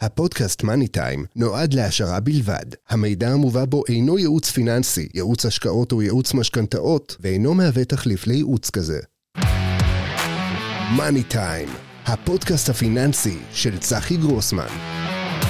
[0.00, 2.64] הפודקאסט מאני טיים נועד להעשרה בלבד.
[2.88, 8.70] המידע המובא בו אינו ייעוץ פיננסי, ייעוץ השקעות או ייעוץ משכנתאות, ואינו מהווה תחליף לייעוץ
[8.70, 8.98] כזה.
[10.96, 11.68] מאני טיים,
[12.06, 14.66] הפודקאסט הפיננסי של צחי גרוסמן.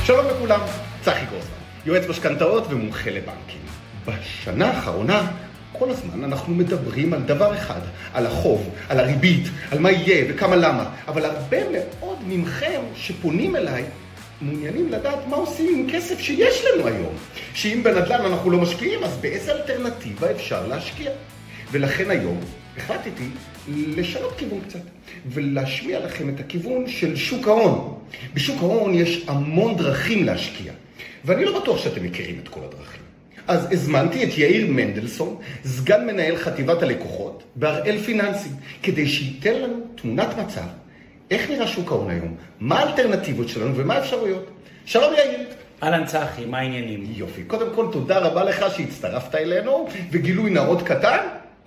[0.05, 0.61] שלום לכולם,
[1.05, 1.51] צחי גרוסמן,
[1.87, 3.61] יועץ משכנתאות ומומחה לבנקים.
[4.07, 5.33] בשנה האחרונה,
[5.73, 7.81] כל הזמן אנחנו מדברים על דבר אחד,
[8.13, 13.85] על החוב, על הריבית, על מה יהיה וכמה למה, אבל הרבה מאוד מכם שפונים אליי
[14.41, 17.15] מעוניינים לדעת מה עושים עם כסף שיש לנו היום.
[17.55, 21.11] שאם בנדל"ן אנחנו לא משקיעים, אז באיזה אלטרנטיבה אפשר להשקיע?
[21.73, 22.41] ולכן היום
[22.77, 23.25] החלטתי
[23.69, 24.81] לשנות כיוון קצת,
[25.27, 27.99] ולהשמיע לכם את הכיוון של שוק ההון.
[28.35, 30.73] בשוק ההון יש המון דרכים להשקיע,
[31.25, 33.03] ואני לא בטוח שאתם מכירים את כל הדרכים.
[33.49, 40.39] אז הזמנתי את יאיר מנדלסון, סגן מנהל חטיבת הלקוחות בהראל פיננסים, כדי שייתן לנו תמונת
[40.39, 40.67] מצב
[41.31, 44.47] איך נראה שוק ההון היום, מה האלטרנטיבות שלנו ומה האפשרויות.
[44.85, 45.47] שלום יאיר.
[45.83, 47.05] אהלן צחי, מה העניינים?
[47.17, 47.43] יופי.
[47.45, 51.19] קודם כל, תודה רבה לך שהצטרפת אלינו, וגילוי נאות קטן,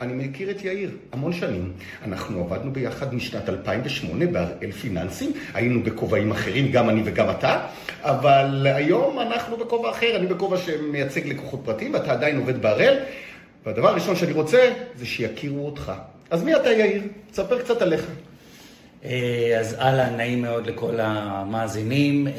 [0.01, 1.71] אני מכיר את יאיר המון שנים.
[2.05, 7.59] אנחנו עבדנו ביחד משנת 2008 בהראל פיננסים, היינו בכובעים אחרים, גם אני וגם אתה,
[8.01, 12.99] אבל היום אנחנו בכובע אחר, אני בכובע שמייצג לקוחות פרטיים, ואתה עדיין עובד בהראל,
[13.65, 15.91] והדבר הראשון שאני רוצה זה שיכירו אותך.
[16.29, 17.01] אז מי אתה יאיר?
[17.31, 18.05] תספר קצת עליך.
[19.05, 22.27] אה, אז אהלן, נעים מאוד לכל המאזינים.
[22.27, 22.33] אה,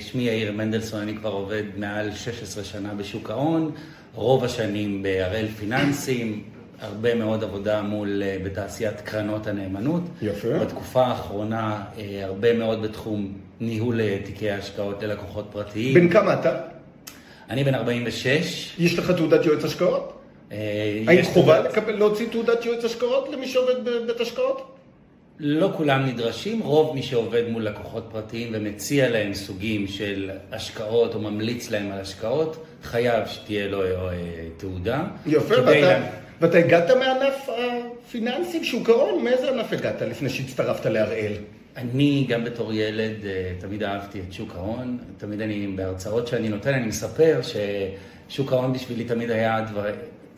[0.00, 3.70] שמי יאיר מנדלסון, אני כבר עובד מעל 16 שנה בשוק ההון,
[4.14, 6.42] רוב השנים בהראל פיננסים,
[6.80, 10.02] הרבה מאוד עבודה מול, אה, בתעשיית קרנות הנאמנות.
[10.22, 10.58] יפה.
[10.58, 11.84] בתקופה האחרונה,
[12.22, 15.94] הרבה מאוד בתחום ניהול תיקי השקעות ללקוחות פרטיים.
[15.94, 16.56] בן כמה אתה?
[17.50, 18.74] אני בן 46.
[18.78, 20.12] יש לך תעודת יועץ השקעות?
[21.06, 24.77] האם חובה לקבל, להוציא תעודת יועץ השקעות למי שעובד בבית השקעות?
[25.40, 31.20] לא כולם נדרשים, רוב מי שעובד מול לקוחות פרטיים ומציע להם סוגים של השקעות או
[31.20, 33.88] ממליץ להם על השקעות, חייב שתהיה לו אה,
[34.56, 35.04] תעודה.
[35.26, 36.06] יפה, ואתה, לה...
[36.40, 41.32] ואתה הגעת מענף הפיננסים, שוק ההון, מאיזה ענף הגעת לפני שהצטרפת להראל?
[41.76, 46.74] אני גם בתור ילד אה, תמיד אהבתי את שוק ההון, תמיד אני, בהרצאות שאני נותן,
[46.74, 49.84] אני מספר ששוק ההון בשבילי תמיד היה דבר,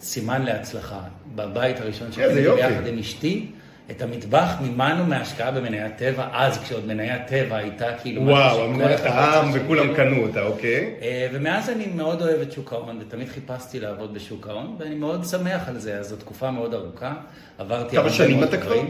[0.01, 1.01] סימן להצלחה.
[1.35, 3.47] בבית הראשון שקניתי ביחד עם אשתי,
[3.91, 8.23] את המטבח מימנו מהשקעה במניית טבע, אז כשעוד מניית טבע הייתה כאילו...
[8.23, 10.95] וואו, מניית העם וכולם קנו אותה, אוקיי.
[11.03, 15.25] אה, ומאז אני מאוד אוהב את שוק ההון, ותמיד חיפשתי לעבוד בשוק ההון, ואני מאוד
[15.25, 17.15] שמח על זה, אז זו תקופה מאוד ארוכה.
[17.59, 18.81] עברתי כמה שנים אתה כבר?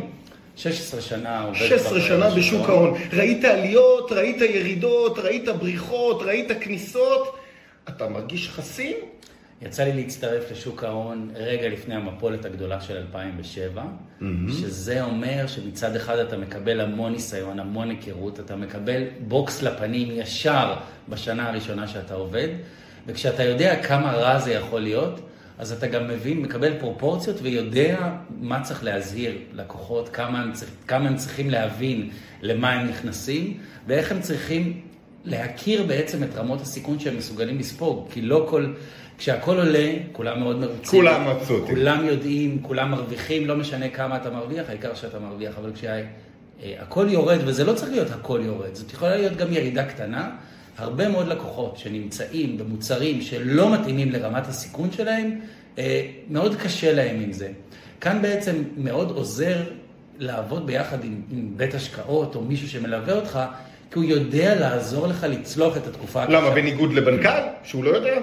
[0.56, 2.94] 16 שנה עובד 16 שנה בשוק ההון.
[3.12, 7.37] ראית עליות, ראית ירידות, ראית בריחות, ראית כניסות.
[7.89, 8.97] אתה מרגיש חסין?
[9.62, 14.25] יצא לי להצטרף לשוק ההון רגע לפני המפולת הגדולה של 2007, mm-hmm.
[14.53, 20.75] שזה אומר שמצד אחד אתה מקבל המון ניסיון, המון היכרות, אתה מקבל בוקס לפנים ישר
[21.09, 22.48] בשנה הראשונה שאתה עובד,
[23.06, 25.21] וכשאתה יודע כמה רע זה יכול להיות,
[25.59, 31.09] אז אתה גם מבין, מקבל פרופורציות ויודע מה צריך להזהיר לקוחות, כמה הם, צריך, כמה
[31.09, 32.10] הם צריכים להבין
[32.42, 34.81] למה הם נכנסים, ואיך הם צריכים
[35.25, 38.73] להכיר בעצם את רמות הסיכון שהם מסוגלים לספוג, כי לא כל...
[39.19, 41.01] כשהכול עולה, כולם מאוד מרוצים.
[41.01, 41.77] כולם מבסוטים.
[41.77, 45.59] כולם יודעים, כולם מרוויחים, לא משנה כמה אתה מרוויח, העיקר שאתה מרוויח.
[45.59, 50.31] אבל כשהכול יורד, וזה לא צריך להיות הכל יורד, זאת יכולה להיות גם ירידה קטנה.
[50.79, 55.41] הרבה מאוד לקוחות שנמצאים במוצרים שלא מתאימים לרמת הסיכון שלהם,
[55.79, 57.49] אה, מאוד קשה להם עם זה.
[58.01, 59.57] כאן בעצם מאוד עוזר
[60.19, 63.39] לעבוד ביחד עם, עם בית השקעות או מישהו שמלווה אותך,
[63.91, 66.37] כי הוא יודע לעזור לך לצלוח את התקופה הקשה.
[66.41, 68.21] למה, בניגוד לבנקל, שהוא לא יודע?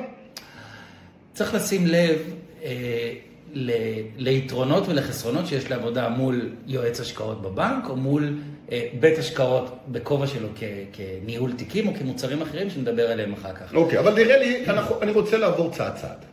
[1.33, 2.17] צריך לשים לב
[2.63, 3.13] אה,
[3.53, 3.72] ל,
[4.17, 8.33] ליתרונות ולחסרונות שיש לעבודה מול יועץ השקעות בבנק, או מול
[8.72, 10.63] אה, בית השקעות בכובע שלו כ,
[10.94, 13.73] כניהול תיקים, או כמוצרים אחרים שנדבר עליהם אחר כך.
[13.73, 16.25] אוקיי, אבל נראה לי, אנחנו, אני רוצה לעבור צעד צעד.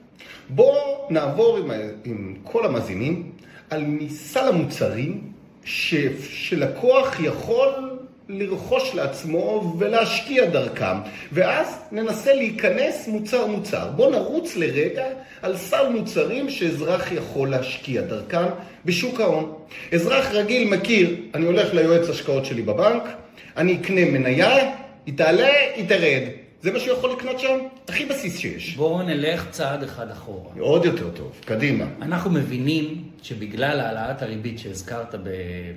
[0.48, 1.70] בואו נעבור עם,
[2.04, 3.32] עם כל המאזינים
[3.70, 5.32] על סל המוצרים
[5.64, 7.98] ש, שלקוח יכול
[8.28, 10.96] לרכוש לעצמו ולהשקיע דרכם,
[11.32, 13.88] ואז ננסה להיכנס מוצר מוצר.
[13.96, 15.04] בואו נרוץ לרגע
[15.42, 18.46] על סל מוצרים שאזרח יכול להשקיע דרכם
[18.84, 19.52] בשוק ההון.
[19.92, 23.02] אזרח רגיל מכיר, אני הולך ליועץ השקעות שלי בבנק,
[23.56, 24.56] אני אקנה מניה,
[25.06, 26.43] היא תעלה, היא תרד.
[26.64, 27.58] זה מה שהוא יכול לקנות שם?
[27.88, 28.76] הכי בסיס שיש.
[28.76, 30.50] בואו נלך צעד אחד אחורה.
[30.58, 31.84] עוד יותר טוב, קדימה.
[32.02, 35.14] אנחנו מבינים שבגלל העלאת הריבית שהזכרת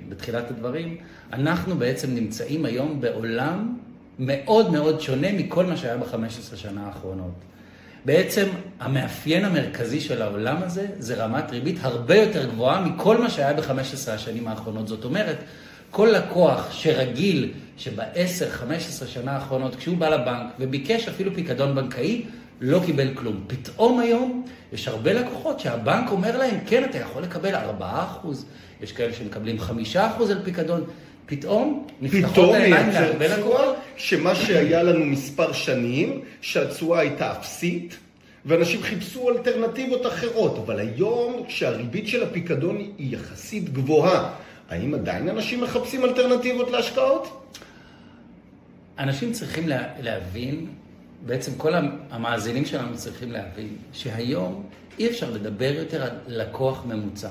[0.08, 0.96] בתחילת הדברים,
[1.32, 3.76] אנחנו בעצם נמצאים היום בעולם
[4.18, 7.34] מאוד מאוד שונה מכל מה שהיה ב-15 שנה האחרונות.
[8.04, 8.46] בעצם
[8.80, 14.10] המאפיין המרכזי של העולם הזה זה רמת ריבית הרבה יותר גבוהה מכל מה שהיה ב-15
[14.10, 14.88] השנים האחרונות.
[14.88, 15.36] זאת אומרת,
[15.90, 22.24] כל לקוח שרגיל שב-10-15 שנה האחרונות, כשהוא בא לבנק וביקש אפילו פיקדון בנקאי,
[22.60, 23.44] לא קיבל כלום.
[23.46, 27.84] פתאום היום יש הרבה לקוחות שהבנק אומר להם, כן, אתה יכול לקבל 4%,
[28.82, 29.56] יש כאלה שמקבלים
[29.94, 29.96] 5%
[30.30, 30.84] על פיקדון.
[31.26, 33.76] פתאום נפתחות העיניים להרבה לקוחות.
[33.96, 37.96] שמה שהיה לנו מספר שנים, שהתשואה הייתה אפסית,
[38.46, 40.58] ואנשים חיפשו אלטרנטיבות אחרות.
[40.58, 44.30] אבל היום, כשהריבית של הפיקדון היא יחסית גבוהה,
[44.68, 47.52] האם עדיין אנשים מחפשים אלטרנטיבות להשקעות?
[48.98, 50.66] אנשים צריכים לה, להבין,
[51.26, 51.72] בעצם כל
[52.10, 54.66] המאזינים שלנו צריכים להבין, שהיום
[54.98, 57.28] אי אפשר לדבר יותר על לקוח ממוצע.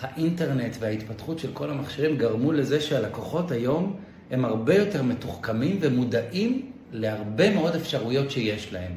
[0.00, 3.96] האינטרנט וההתפתחות של כל המכשירים גרמו לזה שהלקוחות היום
[4.30, 8.92] הם הרבה יותר מתוחכמים ומודעים להרבה מאוד אפשרויות שיש להם.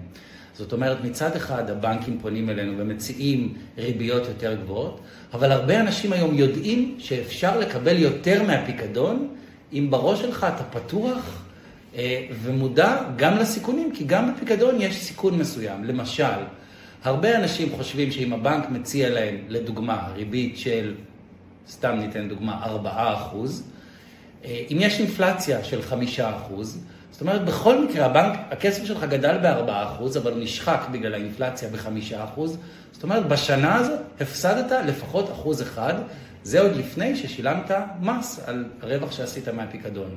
[0.58, 5.02] זאת אומרת, מצד אחד הבנקים פונים אלינו ומציעים ריביות יותר גבוהות,
[5.34, 9.28] אבל הרבה אנשים היום יודעים שאפשר לקבל יותר מהפיקדון,
[9.74, 11.42] אם בראש שלך אתה פתוח
[11.96, 15.84] אה, ומודע גם לסיכונים, כי גם בפיקדון יש סיכון מסוים.
[15.84, 16.44] למשל,
[17.04, 20.94] הרבה אנשים חושבים שאם הבנק מציע להם, לדוגמה, ריבית של,
[21.70, 23.64] סתם ניתן דוגמה, 4 אחוז,
[24.46, 26.80] אה, אם יש אינפלציה של 5 אחוז,
[27.16, 32.42] זאת אומרת, בכל מקרה, הבנק, הכסף שלך גדל ב-4%, אבל הוא נשחק בגלל האינפלציה ב-5%.
[32.92, 35.94] זאת אומרת, בשנה הזאת הפסדת לפחות אחוז אחד,
[36.44, 37.72] זה עוד לפני ששילמת
[38.02, 40.10] מס על הרווח שעשית מהפיקדון.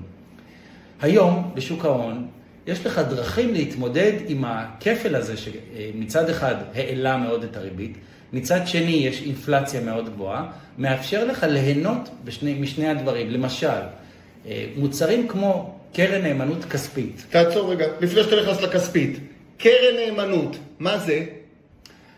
[1.00, 2.26] היום, בשוק ההון,
[2.66, 7.98] יש לך דרכים להתמודד עם הכפל הזה, שמצד אחד העלה מאוד את הריבית,
[8.32, 10.46] מצד שני יש אינפלציה מאוד גבוהה,
[10.78, 13.30] מאפשר לך ליהנות בשני, משני הדברים.
[13.30, 13.80] למשל,
[14.46, 17.24] אה, מוצרים כמו קרן נאמנות כספית.
[17.30, 19.18] תעצור רגע, לפני שאתה נכנס לכספית.
[19.58, 21.24] קרן נאמנות, מה זה?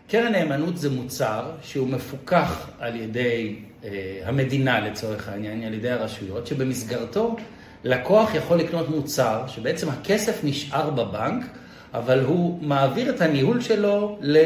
[0.07, 3.89] קרן נאמנות זה מוצר שהוא מפוקח על ידי אה,
[4.25, 7.35] המדינה לצורך העניין, על ידי הרשויות, שבמסגרתו
[7.83, 11.45] לקוח יכול לקנות מוצר שבעצם הכסף נשאר בבנק,
[11.93, 14.37] אבל הוא מעביר את הניהול שלו ל...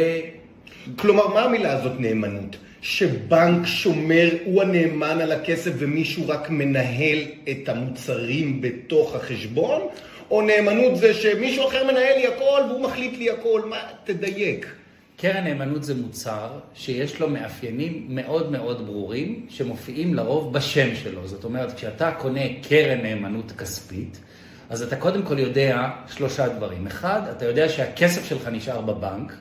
[0.96, 2.56] כלומר, מה המילה הזאת נאמנות?
[2.86, 7.18] שבנק שומר, הוא הנאמן על הכסף ומישהו רק מנהל
[7.50, 9.82] את המוצרים בתוך החשבון?
[10.32, 13.62] או נאמנות זה שמישהו אחר מנהל לי הכל והוא מחליט לי הכל?
[13.70, 14.68] מה, תדייק.
[15.18, 21.28] קרן נאמנות זה מוצר שיש לו מאפיינים מאוד מאוד ברורים, שמופיעים לרוב בשם שלו.
[21.28, 24.20] זאת אומרת, כשאתה קונה קרן נאמנות כספית,
[24.70, 26.88] אז אתה קודם כל יודע שלושה דברים.
[26.88, 29.34] אחד, אתה יודע שהכסף שלך נשאר בבנק.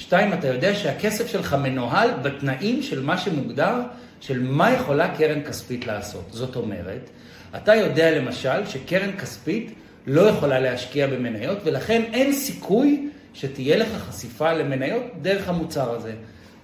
[0.00, 3.74] שתיים, אתה יודע שהכסף שלך מנוהל בתנאים של מה שמוגדר,
[4.20, 6.24] של מה יכולה קרן כספית לעשות.
[6.30, 7.10] זאת אומרת,
[7.56, 9.74] אתה יודע למשל שקרן כספית
[10.06, 16.12] לא יכולה להשקיע במניות, ולכן אין סיכוי שתהיה לך חשיפה למניות דרך המוצר הזה.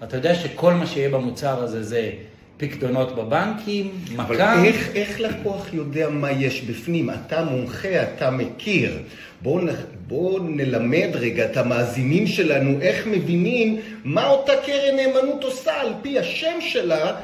[0.03, 2.11] אתה יודע שכל מה שיהיה במוצר הזה זה
[2.57, 4.23] פקדונות בבנקים, מכה.
[4.23, 7.11] אבל איך, איך לקוח יודע מה יש בפנים?
[7.11, 8.99] אתה מומחה, אתה מכיר.
[9.43, 9.67] בואו
[10.09, 16.19] בוא נלמד רגע את המאזינים שלנו איך מבינים מה אותה קרן נאמנות עושה על פי
[16.19, 17.17] השם שלה.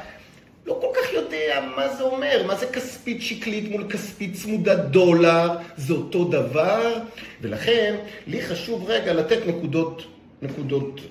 [0.65, 5.49] לא כל כך יודע מה זה אומר, מה זה כספית שקלית מול כספית צמודת דולר,
[5.77, 6.93] זה אותו דבר,
[7.41, 7.95] ולכן
[8.27, 10.05] לי חשוב רגע לתת נקודות
[10.43, 11.01] נקודות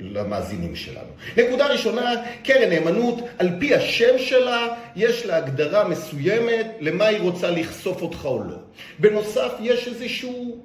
[0.00, 1.08] למאזינים שלנו.
[1.36, 2.14] נקודה ראשונה,
[2.44, 8.24] קרן נאמנות, על פי השם שלה, יש לה הגדרה מסוימת למה היא רוצה לחשוף אותך
[8.24, 8.56] או לא.
[8.98, 10.60] בנוסף, יש איזשהו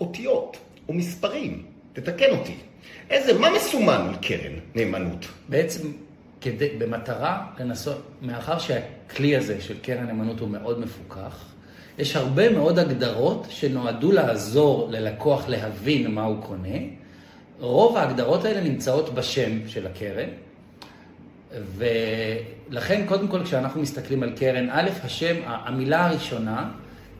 [0.00, 0.56] אותיות
[0.88, 1.62] או מספרים,
[1.92, 2.54] תתקן אותי.
[3.10, 5.26] איזה, מה מסומן על קרן נאמנות?
[5.48, 5.88] בעצם,
[6.40, 11.44] כדי, במטרה לנסות, מאחר שהכלי הזה של קרן נאמנות הוא מאוד מפוקח,
[11.98, 16.78] יש הרבה מאוד הגדרות שנועדו לעזור ללקוח להבין מה הוא קונה.
[17.60, 20.28] רוב ההגדרות האלה נמצאות בשם של הקרן,
[21.76, 26.70] ולכן קודם כל כשאנחנו מסתכלים על קרן, א', השם, המילה הראשונה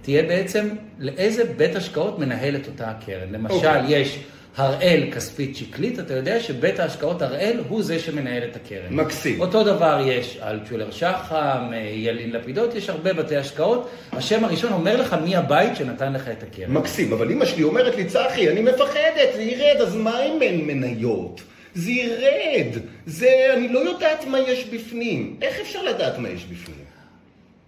[0.02, 0.68] תהיה בעצם
[0.98, 3.32] לאיזה בית השקעות מנהל את אותה הקרן.
[3.32, 3.76] למשל, okay.
[3.76, 4.00] אוקיי.
[4.00, 4.24] יש...
[4.58, 8.94] הראל כספית שקלית, אתה יודע שבית ההשקעות הראל הוא זה שמנהל את הקרן.
[8.94, 9.40] מקסים.
[9.40, 13.90] אותו דבר יש על צ'ולר שחם, ילין לפידות, יש הרבה בתי השקעות.
[14.12, 16.72] השם הראשון אומר לך מי הבית שנתן לך את הקרן.
[16.72, 20.66] מקסים, אבל אמא שלי אומרת לי, צחי, אני מפחדת, זה ירד, אז מה אם אין
[20.66, 21.40] מניות?
[21.74, 22.82] זה ירד.
[23.06, 25.36] זה, אני לא יודעת מה יש בפנים.
[25.42, 26.84] איך אפשר לדעת מה יש בפנים?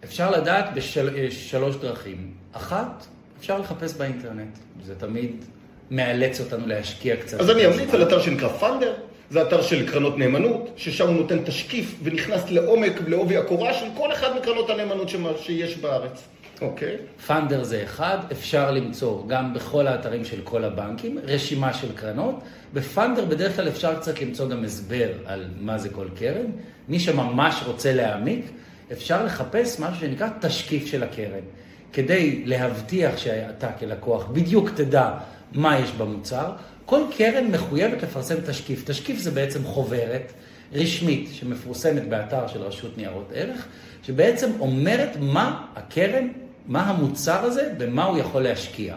[0.04, 1.82] אפשר לדעת בשלוש בשל...
[1.82, 2.30] דרכים.
[2.52, 3.06] אחת,
[3.40, 4.58] אפשר לחפש באינטרנט.
[4.84, 5.44] זה תמיד
[5.90, 7.40] מאלץ אותנו להשקיע קצת.
[7.40, 8.92] אז אני אמליץ על אתר שנקרא פאנדר,
[9.30, 14.12] זה אתר של קרנות נאמנות, ששם הוא נותן תשקיף ונכנס לעומק, לעובי הקורה של כל
[14.12, 16.22] אחד מקרנות הנאמנות שיש בארץ.
[16.60, 16.96] אוקיי.
[16.96, 17.22] Okay.
[17.26, 22.34] פאנדר זה אחד, אפשר למצוא גם בכל האתרים של כל הבנקים, רשימה של קרנות.
[22.74, 26.46] בפאנדר בדרך כלל אפשר קצת למצוא גם הסבר על מה זה כל קרן.
[26.88, 28.50] מי שממש רוצה להעמיק,
[28.92, 31.44] אפשר לחפש משהו שנקרא תשקיף של הקרן.
[31.92, 35.10] כדי להבטיח שאתה כלקוח בדיוק תדע
[35.52, 36.52] מה יש במוצר,
[36.86, 38.82] כל קרן מחויבת לפרסם תשקיף.
[38.86, 40.32] תשקיף זה בעצם חוברת
[40.72, 43.66] רשמית שמפורסמת באתר של רשות ניירות ערך,
[44.02, 46.28] שבעצם אומרת מה הקרן,
[46.66, 48.96] מה המוצר הזה, במה הוא יכול להשקיע.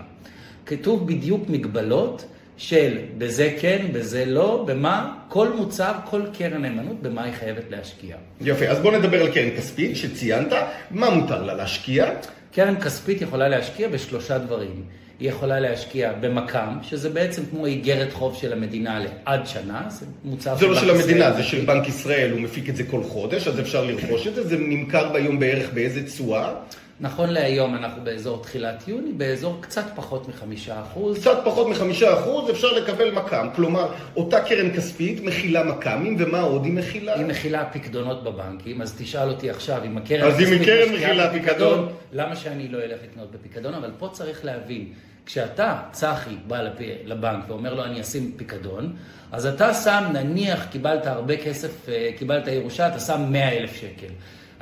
[0.66, 2.26] כתוב בדיוק מגבלות
[2.58, 8.16] של בזה כן, בזה לא, במה כל מוצר, כל קרן נאמנות, במה היא חייבת להשקיע.
[8.42, 10.54] יפה, אז בוא נדבר על קרן כספית שציינת,
[10.92, 12.10] מה מותר לה להשקיע?
[12.52, 14.84] קרן כספית יכולה להשקיע בשלושה דברים.
[15.20, 20.56] היא יכולה להשקיע במק"מ, שזה בעצם כמו איגרת חוב של המדינה לעד שנה, זה מוצר
[20.58, 23.60] זה לא של המדינה, זה של בנק ישראל, הוא מפיק את זה כל חודש, אז
[23.60, 26.54] אפשר לרכוש את זה, זה נמכר ביום בערך באיזה תשואה?
[27.00, 31.20] נכון להיום אנחנו באזור תחילת יוני, באזור קצת פחות מחמישה אחוז.
[31.20, 33.50] קצת פחות מחמישה אחוז אפשר לקבל מק"מ.
[33.56, 37.14] כלומר, אותה קרן כספית מכילה מק"מים, ומה עוד היא מכילה?
[37.16, 40.32] היא מכילה פקדונות בבנקים, אז תשאל אותי עכשיו, אם הקרן
[40.66, 41.90] קרן מכילה פיקדון...
[42.12, 43.74] למה שאני לא אלך לקנות בפיקדון?
[43.74, 44.94] אבל פה צריך להבין,
[45.26, 46.74] כשאתה, צחי, בא לפ...
[47.06, 48.96] לבנק ואומר לו, אני אשים פיקדון,
[49.32, 54.14] אז אתה שם, נניח, קיבלת הרבה כסף, אה, קיבלת ירושה, אתה שם 100 אלף שקל.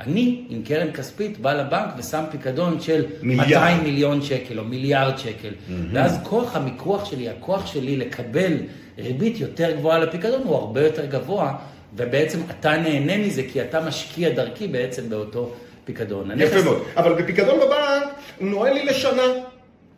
[0.06, 3.48] אני, עם קרן כספית, בא לבנק ושם פיקדון של מיליארד.
[3.48, 5.48] 200 מיליון שקל או מיליארד שקל.
[5.48, 5.72] Mm-hmm.
[5.92, 8.52] ואז כוח המיקוח שלי, הכוח שלי לקבל
[8.98, 11.54] ריבית יותר גבוהה לפיקדון הוא הרבה יותר גבוה,
[11.96, 15.52] ובעצם אתה נהנה מזה כי אתה משקיע דרכי בעצם באותו
[15.84, 16.30] פיקדון.
[16.30, 16.64] יפה הנכס...
[16.64, 19.22] מאוד, אבל בפיקדון בבנק הוא נועל לי לשנה.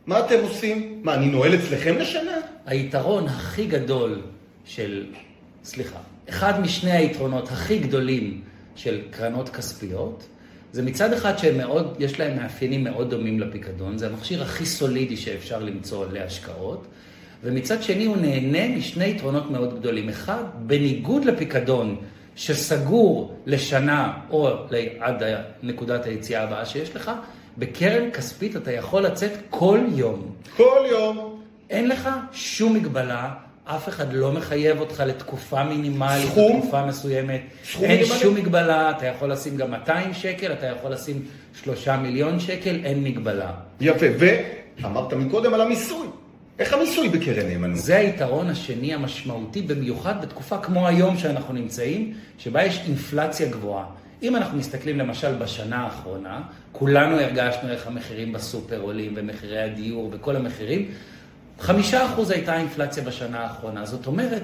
[0.07, 1.01] מה אתם עושים?
[1.03, 2.37] מה, אני נועל אצלכם לשנה?
[2.67, 4.21] היתרון הכי גדול
[4.65, 5.07] של,
[5.65, 8.41] סליחה, אחד משני היתרונות הכי גדולים
[8.77, 10.27] של קרנות כספיות,
[10.73, 15.17] זה מצד אחד שהם מאוד, יש להם מאפיינים מאוד דומים לפיקדון, זה המכשיר הכי סולידי
[15.17, 16.87] שאפשר למצוא להשקעות,
[17.43, 20.09] ומצד שני הוא נהנה משני יתרונות מאוד גדולים.
[20.09, 21.97] אחד, בניגוד לפיקדון
[22.37, 24.49] שסגור לשנה או
[25.01, 25.23] עד
[25.63, 27.11] נקודת היציאה הבאה שיש לך,
[27.59, 30.35] בקרן כספית אתה יכול לצאת כל יום.
[30.57, 31.41] כל יום.
[31.71, 36.59] אין לך שום מגבלה, אף אחד לא מחייב אותך לתקופה מינימלית, סכום?
[36.59, 37.41] לתקופה מסוימת.
[37.65, 38.19] סכום אין מינימלי?
[38.21, 41.23] שום מגבלה, אתה יכול לשים גם 200 שקל, אתה יכול לשים
[41.65, 43.53] 3 מיליון שקל, אין מגבלה.
[43.81, 44.07] יפה,
[44.79, 46.07] ואמרת מקודם על המיסוי.
[46.59, 47.77] איך המיסוי בקרן נאמנות?
[47.77, 53.85] זה היתרון השני המשמעותי, במיוחד בתקופה כמו היום שאנחנו נמצאים, שבה יש אינפלציה גבוהה.
[54.23, 56.41] אם אנחנו מסתכלים למשל בשנה האחרונה,
[56.73, 60.89] כולנו הרגשנו איך המחירים בסופר עולים, ומחירי הדיור וכל המחירים,
[61.61, 63.87] חמישה אחוז הייתה האינפלציה בשנה האחרונה.
[63.87, 64.43] זאת אומרת,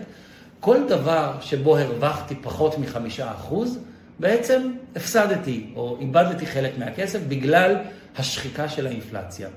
[0.60, 3.78] כל דבר שבו הרווחתי פחות מחמישה אחוז,
[4.18, 7.76] בעצם הפסדתי או איבדתי חלק מהכסף בגלל
[8.16, 9.48] השחיקה של האינפלציה.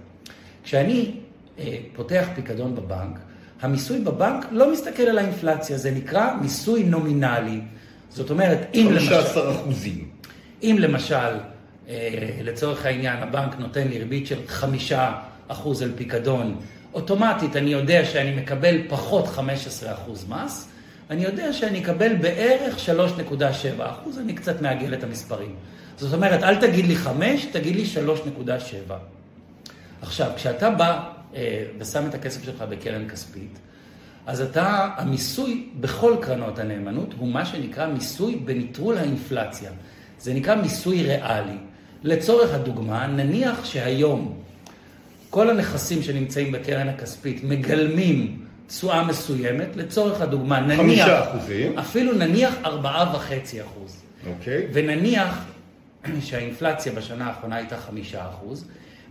[0.64, 1.12] כשאני
[1.60, 3.20] אה, פותח פיקדון בבנק,
[3.62, 7.62] המיסוי בבנק לא מסתכל על האינפלציה, זה נקרא מיסוי נומינלי.
[8.10, 9.22] זאת אומרת, אם למשל...
[9.22, 10.10] 15 אחוזים.
[10.64, 11.16] אם למשל,
[11.90, 15.12] אה, לצורך העניין, הבנק נותן לי ריבית של חמישה
[15.48, 16.56] אחוז על פיקדון,
[16.94, 19.40] אוטומטית אני יודע שאני מקבל פחות 15%
[20.30, 20.70] מס,
[21.10, 23.42] אני יודע שאני אקבל בערך 3.7
[23.80, 25.56] אחוז, אני קצת מעגל את המספרים.
[25.98, 27.84] זאת אומרת, אל תגיד לי 5, תגיד לי
[28.88, 28.94] 3.7.
[30.02, 33.60] עכשיו, כשאתה בא אה, ושם את הכסף שלך בקרן כספית,
[34.26, 39.72] אז אתה, המיסוי בכל קרנות הנאמנות הוא מה שנקרא מיסוי בניטרול האינפלציה.
[40.20, 41.58] זה נקרא מיסוי ריאלי.
[42.04, 44.43] לצורך הדוגמה, נניח שהיום
[45.34, 50.78] כל הנכסים שנמצאים בקרן הכספית מגלמים תשואה מסוימת, לצורך הדוגמה, נניח...
[50.80, 51.80] חמישה אחוזים.
[51.80, 54.02] אפילו נניח ארבעה וחצי אחוז.
[54.28, 54.68] אוקיי.
[54.74, 55.46] ונניח
[56.26, 58.66] שהאינפלציה בשנה האחרונה הייתה חמישה אחוז,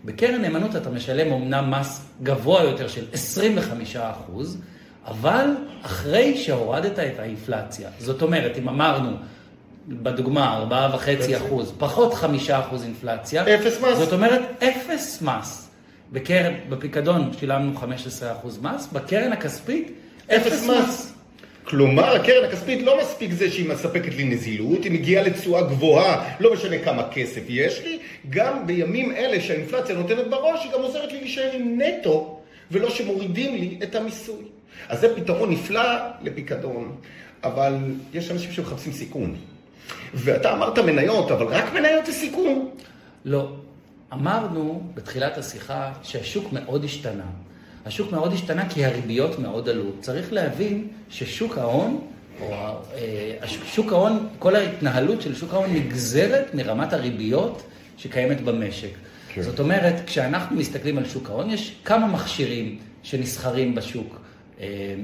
[0.04, 4.58] בקרן נאמנות אתה משלם אמנם מס גבוה יותר של 25 אחוז,
[5.06, 5.46] אבל
[5.82, 7.88] אחרי שהורדת את האינפלציה.
[7.98, 9.16] זאת אומרת, אם אמרנו,
[9.88, 13.98] בדוגמה, ארבעה וחצי אחוז, פחות חמישה אחוז אינפלציה, אפס מס.
[13.98, 15.71] זאת אומרת, אפס מס.
[16.12, 17.84] בקרן, בפיקדון שילמנו 15%
[18.62, 19.92] מס, בקרן הכספית,
[20.26, 21.12] אפס מס.
[21.64, 26.52] כלומר, הקרן הכספית לא מספיק זה שהיא מספקת לי נזילות, היא מגיעה לתשואה גבוהה, לא
[26.52, 27.98] משנה כמה כסף יש לי,
[28.30, 32.40] גם בימים אלה שהאינפלציה נותנת בראש, היא גם עוזרת לי להישאר עם נטו,
[32.70, 34.44] ולא שמורידים לי את המיסוי.
[34.88, 35.82] אז זה פתרון נפלא
[36.22, 36.96] לפיקדון,
[37.44, 37.74] אבל
[38.14, 39.36] יש אנשים שמחפשים סיכון.
[40.14, 42.70] ואתה אמרת מניות, אבל רק מניות זה סיכון.
[43.24, 43.48] לא.
[44.12, 47.24] אמרנו בתחילת השיחה שהשוק מאוד השתנה.
[47.86, 49.84] השוק מאוד השתנה כי הריביות מאוד עלו.
[50.00, 52.00] צריך להבין ששוק ההון,
[52.40, 52.52] או
[52.94, 57.62] אה, שוק ההון, כל ההתנהלות של שוק ההון נגזרת מרמת הריביות
[57.96, 58.90] שקיימת במשק.
[59.28, 59.42] כן.
[59.42, 64.20] זאת אומרת, כשאנחנו מסתכלים על שוק ההון, יש כמה מכשירים שנסחרים בשוק.
[64.60, 64.94] אה,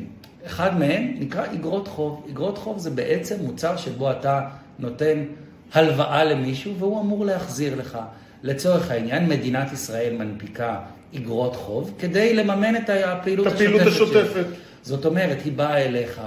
[0.47, 2.27] אחד מהם נקרא אגרות חוב.
[2.31, 4.41] אגרות חוב זה בעצם מוצר שבו אתה
[4.79, 5.25] נותן
[5.73, 7.99] הלוואה למישהו והוא אמור להחזיר לך.
[8.43, 10.81] לצורך העניין, מדינת ישראל מנפיקה
[11.17, 14.17] אגרות חוב כדי לממן את הפעילות את הפעילות השוטפת.
[14.17, 14.47] השוטפת.
[14.83, 16.21] זאת אומרת, היא באה אליך,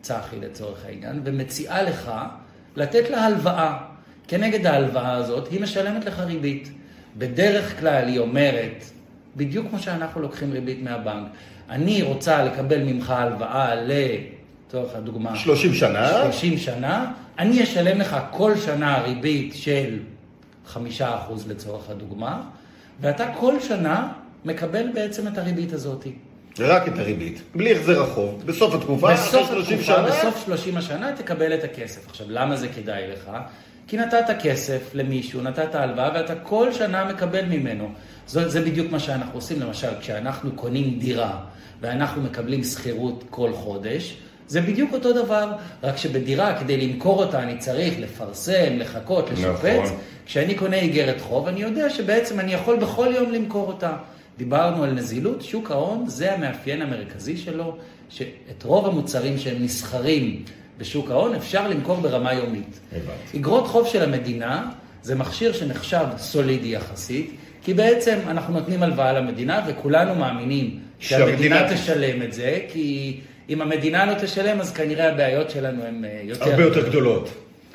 [0.00, 2.10] צחי לצורך העניין, ומציעה לך
[2.76, 3.76] לתת לה הלוואה.
[4.28, 6.70] כנגד ההלוואה הזאת, היא משלמת לך ריבית.
[7.16, 8.84] בדרך כלל היא אומרת,
[9.36, 11.26] בדיוק כמו שאנחנו לוקחים ריבית מהבנק,
[11.70, 16.08] אני רוצה לקבל ממך הלוואה לצורך הדוגמה, 30 שנה.
[16.08, 19.98] 30 שנה, אני אשלם לך כל שנה ריבית של
[20.76, 21.02] 5%
[21.48, 22.42] לצורך הדוגמה,
[23.00, 24.12] ואתה כל שנה
[24.44, 26.06] מקבל בעצם את הריבית הזאת.
[26.58, 30.76] רק את הריבית, בלי החזר החוב, בסוף התקופה, אחרי בסוף 30 התקופה, שנה, בסוף 30
[30.76, 32.08] השנה תקבל את הכסף.
[32.08, 33.30] עכשיו, למה זה כדאי לך?
[33.88, 37.90] כי נתת כסף למישהו, נתת הלוואה, ואתה כל שנה מקבל ממנו.
[38.26, 41.40] זה, זה בדיוק מה שאנחנו עושים, למשל, כשאנחנו קונים דירה,
[41.80, 44.16] ואנחנו מקבלים שכירות כל חודש,
[44.48, 45.52] זה בדיוק אותו דבר,
[45.82, 49.64] רק שבדירה, כדי למכור אותה, אני צריך לפרסם, לחכות, לשפץ.
[49.84, 49.96] נכון.
[50.26, 53.96] כשאני קונה איגרת חוב, אני יודע שבעצם אני יכול בכל יום למכור אותה.
[54.38, 57.76] דיברנו על נזילות, שוק ההון זה המאפיין המרכזי שלו,
[58.08, 60.42] שאת רוב המוצרים שהם נסחרים
[60.78, 62.80] בשוק ההון אפשר למכור ברמה יומית.
[62.92, 63.38] הבנתי.
[63.38, 64.70] אגרות חוב של המדינה
[65.02, 67.30] זה מכשיר שנחשב סולידי יחסית,
[67.62, 74.06] כי בעצם אנחנו נותנים הלוואה למדינה וכולנו מאמינים שהמדינה- תשלם את זה, כי אם המדינה
[74.06, 76.50] לא תשלם אז כנראה הבעיות שלנו הן אה, יותר...
[76.50, 77.30] הרבה יותר גדולות.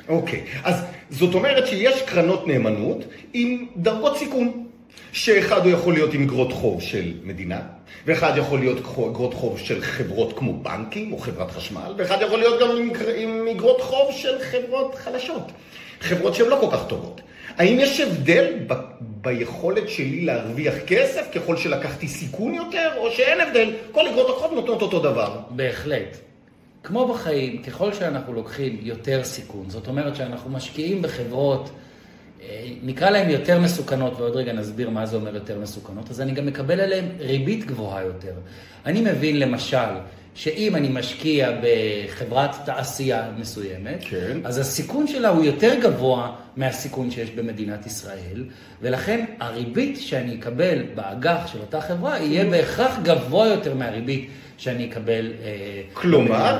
[0.08, 4.64] אוקיי, אז זאת אומרת שיש קרנות נאמנות עם דרגות סיכון.
[5.12, 7.60] שאחד הוא יכול להיות עם אגרות חוב של מדינה,
[8.06, 12.60] ואחד יכול להיות אגרות חוב של חברות כמו בנקים או חברת חשמל, ואחד יכול להיות
[12.60, 15.52] גם עם, עם אגרות חוב של חברות חלשות,
[16.00, 17.20] חברות שהן לא כל כך טובות.
[17.56, 23.72] האם יש הבדל ב, ביכולת שלי להרוויח כסף ככל שלקחתי סיכון יותר, או שאין הבדל,
[23.92, 25.38] כל אגרות החוב נותנות אותו דבר?
[25.50, 26.16] בהחלט.
[26.82, 31.70] כמו בחיים, ככל שאנחנו לוקחים יותר סיכון, זאת אומרת שאנחנו משקיעים בחברות,
[32.42, 36.32] אה, נקרא להן יותר מסוכנות, ועוד רגע נסביר מה זה אומר יותר מסוכנות, אז אני
[36.32, 38.32] גם מקבל עליהן ריבית גבוהה יותר.
[38.86, 39.94] אני מבין למשל,
[40.34, 44.38] שאם אני משקיע בחברת תעשייה מסוימת, כן.
[44.44, 48.44] אז הסיכון שלה הוא יותר גבוה מהסיכון שיש במדינת ישראל,
[48.82, 55.32] ולכן הריבית שאני אקבל באג"ח של אותה חברה יהיה בהכרח גבוה יותר מהריבית שאני אקבל...
[55.42, 56.58] אה, כלומר,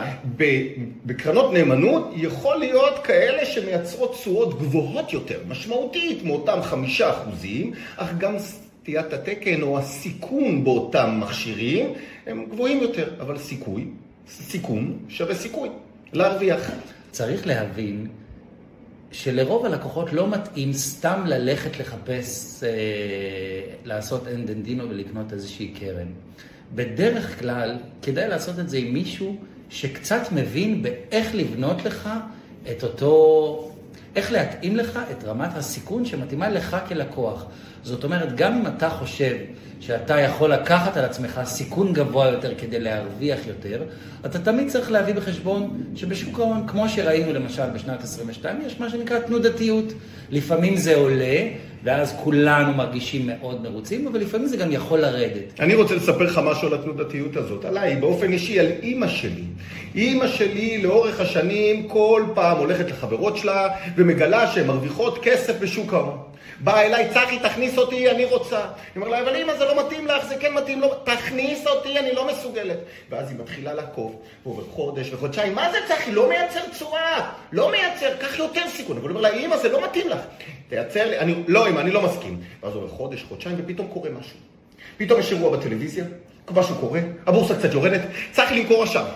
[1.04, 8.36] בקרנות נאמנות יכול להיות כאלה שמייצרות תשואות גבוהות יותר, משמעותית, מאותם חמישה אחוזים, אך גם
[8.84, 11.92] סטיית התקן או הסיכון באותם מכשירים
[12.26, 13.88] הם גבוהים יותר, אבל סיכוי,
[14.28, 15.68] סיכון שווה סיכוי
[16.12, 16.70] להרוויח.
[17.10, 18.06] צריך להבין
[19.12, 22.68] שלרוב הלקוחות לא מתאים סתם ללכת לחפש, אה,
[23.84, 26.08] לעשות אנדנדינו ולקנות איזושהי קרן.
[26.74, 29.36] בדרך כלל כדאי לעשות את זה עם מישהו
[29.70, 32.08] שקצת מבין באיך לבנות לך
[32.70, 33.70] את אותו,
[34.16, 37.46] איך להתאים לך את רמת הסיכון שמתאימה לך כלקוח.
[37.84, 39.34] זאת אומרת, גם אם אתה חושב
[39.80, 43.82] שאתה יכול לקחת על עצמך סיכון גבוה יותר כדי להרוויח יותר,
[44.26, 49.18] אתה תמיד צריך להביא בחשבון שבשוק ההון, כמו שראינו למשל בשנת 22, יש מה שנקרא
[49.18, 49.92] תנודתיות.
[50.30, 51.48] לפעמים זה עולה,
[51.84, 55.60] ואז כולנו מרגישים מאוד מרוצים, אבל לפעמים זה גם יכול לרדת.
[55.60, 59.44] אני רוצה לספר לך משהו על התנודתיות הזאת, עליי, באופן אישי, על אימא שלי.
[59.94, 66.33] אימא שלי לאורך השנים כל פעם הולכת לחברות שלה ומגלה שהן מרוויחות כסף בשוק ההון.
[66.60, 68.60] באה אליי, צחי, תכניס אותי, אני רוצה.
[68.60, 70.96] היא אומרת לה, אבל אמא, זה לא מתאים לך, זה כן מתאים, לא...
[71.04, 72.78] תכניס אותי, אני לא מסוגלת.
[73.10, 76.12] ואז היא מתחילה לעקוב, ועובר חודש וחודשיים, מה זה צחי?
[76.12, 78.96] לא מייצר תשואה, לא מייצר, קח יותר סיכון.
[78.96, 80.18] אבל הוא אומר לה, אמא, זה לא מתאים לך.
[80.68, 82.40] תייצר לי, אני, לא, אמא, אני לא מסכים.
[82.62, 84.36] ואז עובר חודש, חודשיים, ופתאום קורה משהו.
[84.96, 86.04] פתאום יש אירוע בטלוויזיה,
[86.50, 88.00] משהו קורה, הבורסה קצת יורדת,
[88.32, 89.06] צריך למכור עכשיו.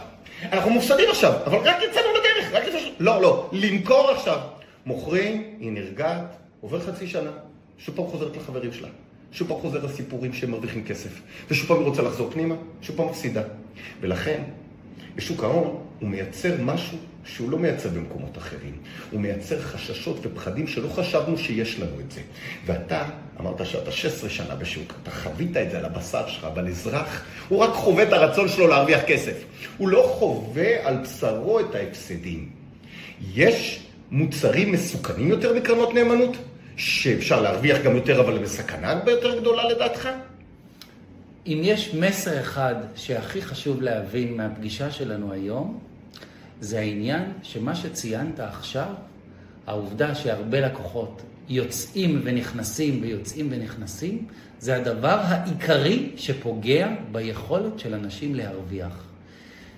[0.52, 2.90] אנחנו מופסדים עכשיו, אבל רק יצאנו לדרך, רק ש...
[2.98, 4.38] לא, לא, למכור עכשיו.
[4.86, 7.30] מוכרים, היא נרגעת, עובר חצי שנה,
[7.78, 8.88] שוב פעם חוזרת לחברים שלה.
[9.32, 11.20] שוב פעם חוזר לסיפורים שהם מרוויחים כסף.
[11.50, 13.42] ושוב פעם היא רוצה לחזור פנימה, שוב פעם מפסידה.
[14.00, 14.42] ולכן,
[15.16, 18.76] בשוק ההון הוא מייצר משהו שהוא לא מייצר במקומות אחרים.
[19.10, 22.20] הוא מייצר חששות ופחדים שלא חשבנו שיש לנו את זה.
[22.66, 23.08] ואתה,
[23.40, 27.58] אמרת שאתה 16 שנה בשוק, אתה חווית את זה על הבשר שלך, אבל אזרח, הוא
[27.58, 29.44] רק חווה את הרצון שלו להרוויח כסף.
[29.78, 32.48] הוא לא חווה על בשרו את ההפסדים.
[33.34, 36.36] יש מוצרים מסוכנים יותר מקרנות נאמנות?
[36.76, 40.08] שאפשר להרוויח גם יותר, אבל בסכנה הרבה יותר גדולה לדעתך?
[41.46, 45.78] אם יש מסר אחד שהכי חשוב להבין מהפגישה שלנו היום,
[46.60, 48.88] זה העניין שמה שציינת עכשיו,
[49.66, 54.26] העובדה שהרבה לקוחות יוצאים ונכנסים ויוצאים ונכנסים,
[54.60, 59.04] זה הדבר העיקרי שפוגע ביכולת של אנשים להרוויח.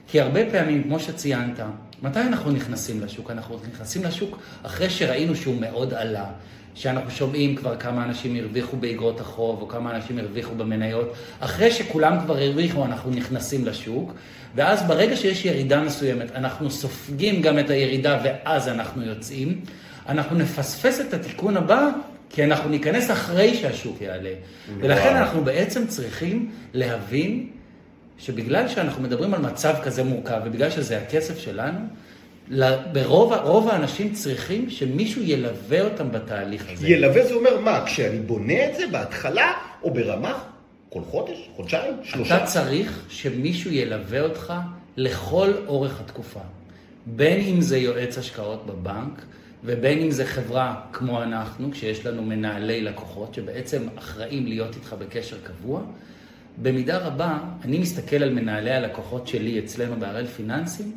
[0.08, 1.60] כי הרבה פעמים, כמו שציינת,
[2.02, 3.30] מתי אנחנו נכנסים לשוק?
[3.30, 6.26] אנחנו נכנסים לשוק אחרי שראינו שהוא מאוד עלה.
[6.74, 11.14] שאנחנו שומעים כבר כמה אנשים הרוויחו באגרות החוב, או כמה אנשים הרוויחו במניות.
[11.40, 14.12] אחרי שכולם כבר הרוויחו, אנחנו נכנסים לשוק,
[14.54, 19.60] ואז ברגע שיש ירידה מסוימת, אנחנו סופגים גם את הירידה, ואז אנחנו יוצאים.
[20.08, 21.88] אנחנו נפספס את התיקון הבא,
[22.30, 24.32] כי אנחנו ניכנס אחרי שהשוק יעלה.
[24.80, 27.46] ולכן אנחנו בעצם צריכים להבין
[28.20, 31.78] שבגלל שאנחנו מדברים על מצב כזה מורכב, ובגלל שזה הכסף שלנו,
[32.92, 36.88] ברוב רוב האנשים צריכים שמישהו ילווה אותם בתהליך הזה.
[36.88, 37.82] ילווה זה אומר מה?
[37.86, 39.52] כשאני בונה את זה בהתחלה
[39.82, 40.38] או ברמה?
[40.88, 41.48] כל חודש?
[41.56, 41.94] חודשיים?
[42.02, 42.36] שלושה?
[42.36, 44.52] אתה צריך שמישהו ילווה אותך
[44.96, 46.40] לכל אורך התקופה.
[47.06, 49.22] בין אם זה יועץ השקעות בבנק,
[49.64, 55.36] ובין אם זה חברה כמו אנחנו, כשיש לנו מנהלי לקוחות, שבעצם אחראים להיות איתך בקשר
[55.44, 55.80] קבוע,
[56.58, 60.92] במידה רבה, אני מסתכל על מנהלי הלקוחות שלי אצלנו בהראל פיננסים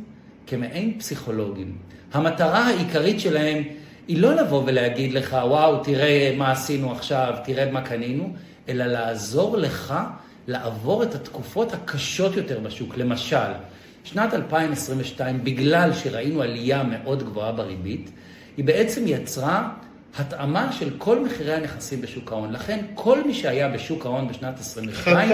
[0.48, 1.78] כמעין פסיכולוגים.
[2.14, 3.64] המטרה העיקרית שלהם
[4.08, 8.34] היא לא לבוא ולהגיד לך, וואו, תראה מה עשינו עכשיו, תראה מה קנינו,
[8.70, 9.94] אלא לעזור לך
[10.48, 12.98] לעבור את התקופות הקשות יותר בשוק.
[12.98, 13.52] למשל,
[14.04, 18.12] שנת 2022, בגלל שראינו עלייה מאוד גבוהה בריבית,
[18.58, 19.70] היא בעצם יצרה
[20.18, 22.52] התאמה של כל מחירי הנכסים בשוק ההון.
[22.52, 25.30] לכן כל מי שהיה בשוק ההון בשנת 22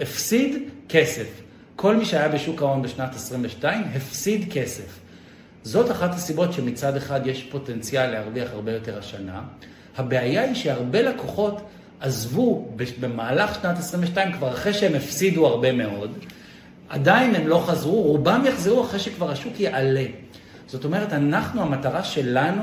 [0.00, 0.54] הפסיד
[0.88, 1.26] כסף.
[1.76, 4.98] כל מי שהיה בשוק ההון בשנת 22 הפסיד כסף.
[5.62, 9.42] זאת אחת הסיבות שמצד אחד יש פוטנציאל להרוויח הרבה יותר השנה.
[9.96, 11.60] הבעיה היא שהרבה לקוחות
[12.00, 12.68] עזבו
[13.00, 16.10] במהלך שנת 22 כבר אחרי שהם הפסידו הרבה מאוד.
[16.88, 20.04] עדיין הם לא חזרו, רובם יחזרו אחרי שכבר השוק יעלה.
[20.66, 22.62] זאת אומרת, אנחנו, המטרה שלנו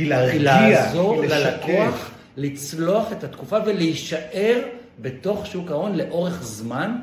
[0.00, 4.62] היא להרגיע, היא לעזור היא ללקוח לצלוח את התקופה ולהישאר
[4.98, 6.96] בתוך שוק ההון לאורך זמן,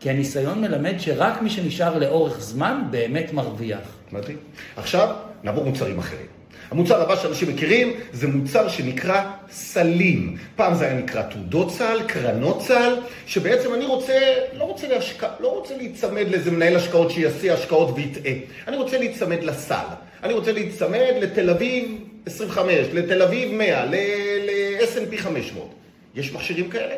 [0.00, 3.78] כי הניסיון מלמד שרק מי שנשאר לאורך זמן באמת מרוויח.
[4.12, 4.36] מדהים.
[4.76, 6.35] עכשיו נעבור מוצרים אחרים.
[6.70, 10.36] המוצר הבא שאנשים מכירים זה מוצר שנקרא סלים.
[10.56, 15.22] פעם זה היה נקרא תעודות צה"ל, קרנות צה"ל, שבעצם אני רוצה, לא רוצה, להשק...
[15.40, 18.32] לא רוצה להיצמד לאיזה מנהל השקעות שיעשה השקעות ויטעה.
[18.68, 19.86] אני רוצה להיצמד לסל.
[20.22, 21.84] אני רוצה להיצמד לתל אביב
[22.26, 25.74] 25, לתל אביב 100, ל-S&P 500.
[26.14, 26.94] יש מכשירים כאלה?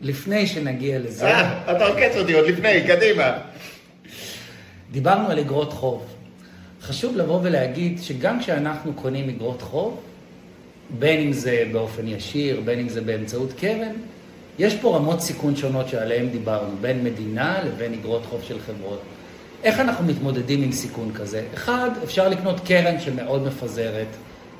[0.00, 1.26] לפני שנגיע לזה...
[1.26, 3.38] אה, אתה עוקץ אותי עוד לפני, קדימה.
[4.90, 6.17] דיברנו על אגרות חוב.
[6.88, 10.00] חשוב לבוא ולהגיד שגם כשאנחנו קונים אגרות חוב,
[10.98, 13.92] בין אם זה באופן ישיר, בין אם זה באמצעות קרן,
[14.58, 19.00] יש פה רמות סיכון שונות שעליהן דיברנו, בין מדינה לבין אגרות חוב של חברות.
[19.64, 21.42] איך אנחנו מתמודדים עם סיכון כזה?
[21.54, 24.06] אחד, אפשר לקנות קרן שמאוד מפזרת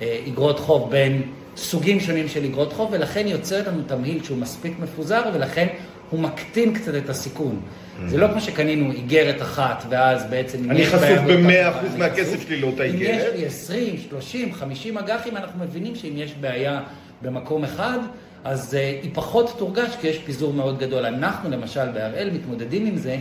[0.02, 1.22] אה, אגרות חוב בין
[1.56, 5.66] סוגים שונים של אגרות חוב, ולכן יוצר לנו תמהיל שהוא מספיק מפוזר, ולכן
[6.10, 7.60] הוא מקטין קצת את הסיכון.
[8.06, 10.70] זה לא כמו שקנינו איגרת אחת, ואז בעצם...
[10.70, 13.10] אני חשוף ב-100% מהכסף שלי לאותה איגרת.
[13.10, 16.80] אם יש לי 20, 30, 50 אג"חים, אנחנו מבינים שאם יש בעיה
[17.22, 17.98] במקום אחד,
[18.44, 21.04] אז uh, היא פחות תורגש, כי יש פיזור מאוד גדול.
[21.04, 23.16] אנחנו, למשל, בהראל, מתמודדים עם זה.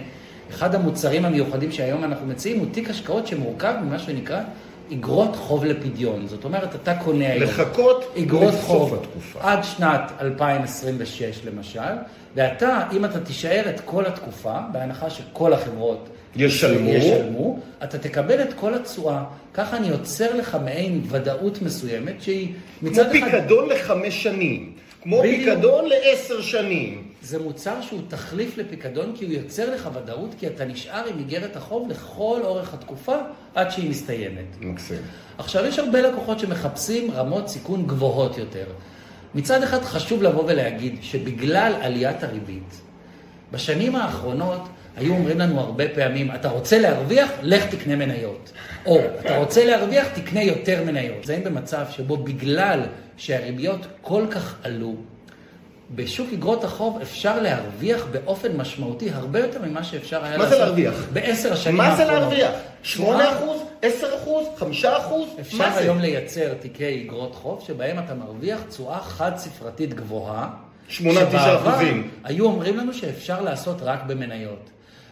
[0.49, 4.41] אחד המוצרים המיוחדים שהיום אנחנו מציעים הוא תיק השקעות שמורכב ממה שנקרא
[4.93, 6.27] אגרות חוב לפדיון.
[6.27, 7.43] זאת אומרת, אתה קונה היום...
[7.43, 9.39] לחכות אגרות חוב התקופה.
[9.41, 11.79] עד שנת 2026 למשל,
[12.35, 18.53] ואתה, אם אתה תישאר את כל התקופה, בהנחה שכל החברות ישלמו, ישלמו אתה תקבל את
[18.53, 19.23] כל התשואה.
[19.53, 23.11] ככה אני יוצר לך מעין ודאות מסוימת שהיא מצד אחד...
[23.11, 24.71] פיקדון לחמש שנים.
[25.07, 27.03] כמו פיקדון לעשר שנים.
[27.21, 31.55] זה מוצר שהוא תחליף לפיקדון כי הוא יוצר לך ודאות, כי אתה נשאר עם איגרת
[31.55, 33.15] החוב לכל אורך התקופה
[33.55, 34.45] עד שהיא מסתיימת.
[34.61, 34.97] מקסים.
[35.37, 38.65] עכשיו, יש הרבה לקוחות שמחפשים רמות סיכון גבוהות יותר.
[39.35, 42.81] מצד אחד חשוב לבוא ולהגיד שבגלל עליית הריבית,
[43.51, 44.67] בשנים האחרונות
[44.97, 48.51] היו אומרים לנו הרבה פעמים, אתה רוצה להרוויח, לך תקנה מניות.
[48.87, 51.25] או, אתה רוצה להרוויח, תקנה יותר מניות.
[51.25, 52.81] זה במצב שבו בגלל
[53.17, 54.95] שהריביות כל כך עלו,
[55.95, 60.49] בשוק אגרות החוב אפשר להרוויח באופן משמעותי הרבה יותר ממה שאפשר היה לעשות.
[60.49, 60.93] מה זה להרוויח?
[61.13, 61.99] בעשר השנים האחרונות.
[61.99, 62.51] מה זה להרוויח?
[62.83, 63.61] שמונה אחוז?
[63.81, 64.47] עשר אחוז?
[64.57, 65.29] חמישה אחוז?
[65.39, 70.49] אפשר היום לייצר תיקי אגרות חוב שבהם אתה מרוויח תשואה חד-ספרתית גבוהה.
[70.87, 72.09] שמונה, תשעה אחוזים.
[72.23, 74.69] היו אומרים לנו שאפשר לעשות רק במניות.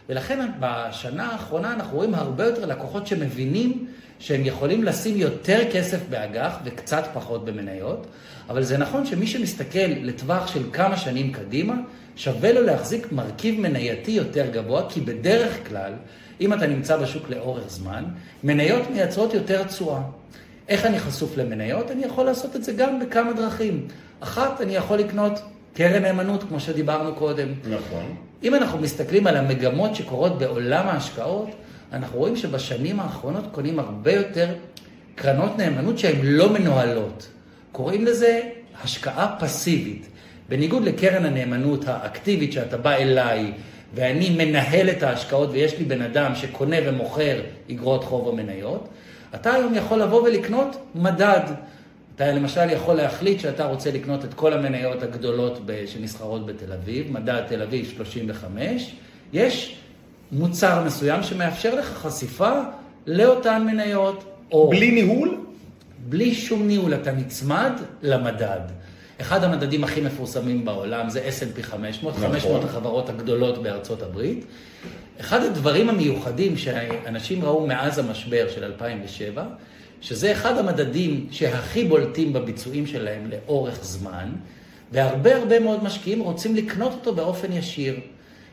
[0.08, 3.86] ולכן בשנה האחרונה אנחנו רואים הרבה יותר לקוחות שמבינים
[4.18, 8.06] שהם יכולים לשים יותר כסף באג"ח וקצת פחות במניות,
[8.48, 11.74] אבל זה נכון שמי שמסתכל לטווח של כמה שנים קדימה,
[12.16, 15.92] שווה לו להחזיק מרכיב מנייתי יותר גבוה, כי בדרך כלל,
[16.40, 18.04] אם אתה נמצא בשוק לאורך זמן,
[18.44, 20.00] מניות מייצרות יותר תשואה.
[20.68, 21.90] איך אני חשוף למניות?
[21.90, 23.88] אני יכול לעשות את זה גם בכמה דרכים.
[24.20, 25.32] אחת, אני יכול לקנות
[25.74, 27.48] קרן נאמנות, כמו שדיברנו קודם.
[27.70, 28.25] נכון.
[28.42, 31.48] אם אנחנו מסתכלים על המגמות שקורות בעולם ההשקעות,
[31.92, 34.48] אנחנו רואים שבשנים האחרונות קונים הרבה יותר
[35.14, 37.28] קרנות נאמנות שהן לא מנוהלות.
[37.72, 38.40] קוראים לזה
[38.82, 40.06] השקעה פסיבית.
[40.48, 43.52] בניגוד לקרן הנאמנות האקטיבית שאתה בא אליי
[43.94, 48.88] ואני מנהל את ההשקעות ויש לי בן אדם שקונה ומוכר אגרות חוב או מניות,
[49.34, 51.40] אתה היום יכול לבוא ולקנות מדד.
[52.16, 57.42] אתה למשל יכול להחליט שאתה רוצה לקנות את כל המניות הגדולות שנסחרות בתל אביב, מדד
[57.48, 58.94] תל אביב 35,
[59.32, 59.76] יש
[60.32, 62.52] מוצר מסוים שמאפשר לך חשיפה
[63.06, 64.24] לאותן מניות.
[64.52, 65.38] או בלי ניהול?
[66.08, 68.60] בלי שום ניהול, אתה נצמד למדד.
[69.20, 72.28] אחד המדדים הכי מפורסמים בעולם זה S&P 500, נכון.
[72.28, 74.44] 500 החברות הגדולות בארצות הברית.
[75.20, 79.44] אחד הדברים המיוחדים שאנשים ראו מאז המשבר של 2007,
[80.00, 84.28] שזה אחד המדדים שהכי בולטים בביצועים שלהם לאורך זמן,
[84.92, 88.00] והרבה הרבה מאוד משקיעים רוצים לקנות אותו באופן ישיר.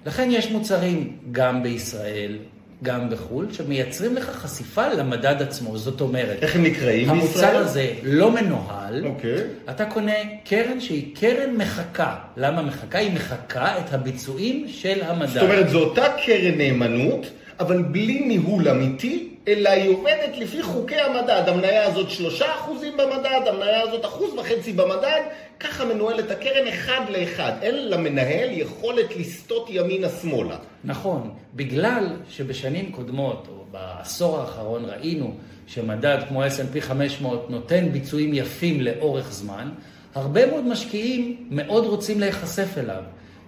[0.06, 2.38] לכן יש מוצרים גם בישראל,
[2.84, 5.77] גם בחו"ל, שמייצרים לך חשיפה למדד עצמו.
[5.77, 7.45] זאת אומרת, איך הם נקראים בישראל?
[7.45, 9.06] המוצר הזה לא מנוהל.
[9.06, 9.38] אוקיי.
[9.69, 10.13] אתה קונה
[10.45, 12.15] קרן שהיא קרן מחקה.
[12.38, 12.97] למה מחקה?
[12.97, 15.34] היא מחקה את הביצועים של המדד.
[15.34, 17.25] זאת אומרת, זו אותה קרן נאמנות,
[17.60, 21.43] אבל בלי ניהול אמיתי, אלא היא עובדת לפי חוקי המדד.
[21.47, 25.21] המניה הזאת שלושה אחוזים במדד, המניה הזאת אחוז וחצי במדד,
[25.60, 27.51] ככה מנוהלת הקרן אחד לאחד.
[27.62, 30.58] אין למנהל יכולת לסטות ימינה-שמאלה.
[30.84, 35.34] נכון, בגלל שבשנים קודמות, או בעשור האחרון, ראינו
[35.67, 39.69] שמדד כמו S&P 500 נותן ביצועים יפים לאורך זמן,
[40.15, 43.03] הרבה מאוד משקיעים מאוד רוצים להיחשף אליו.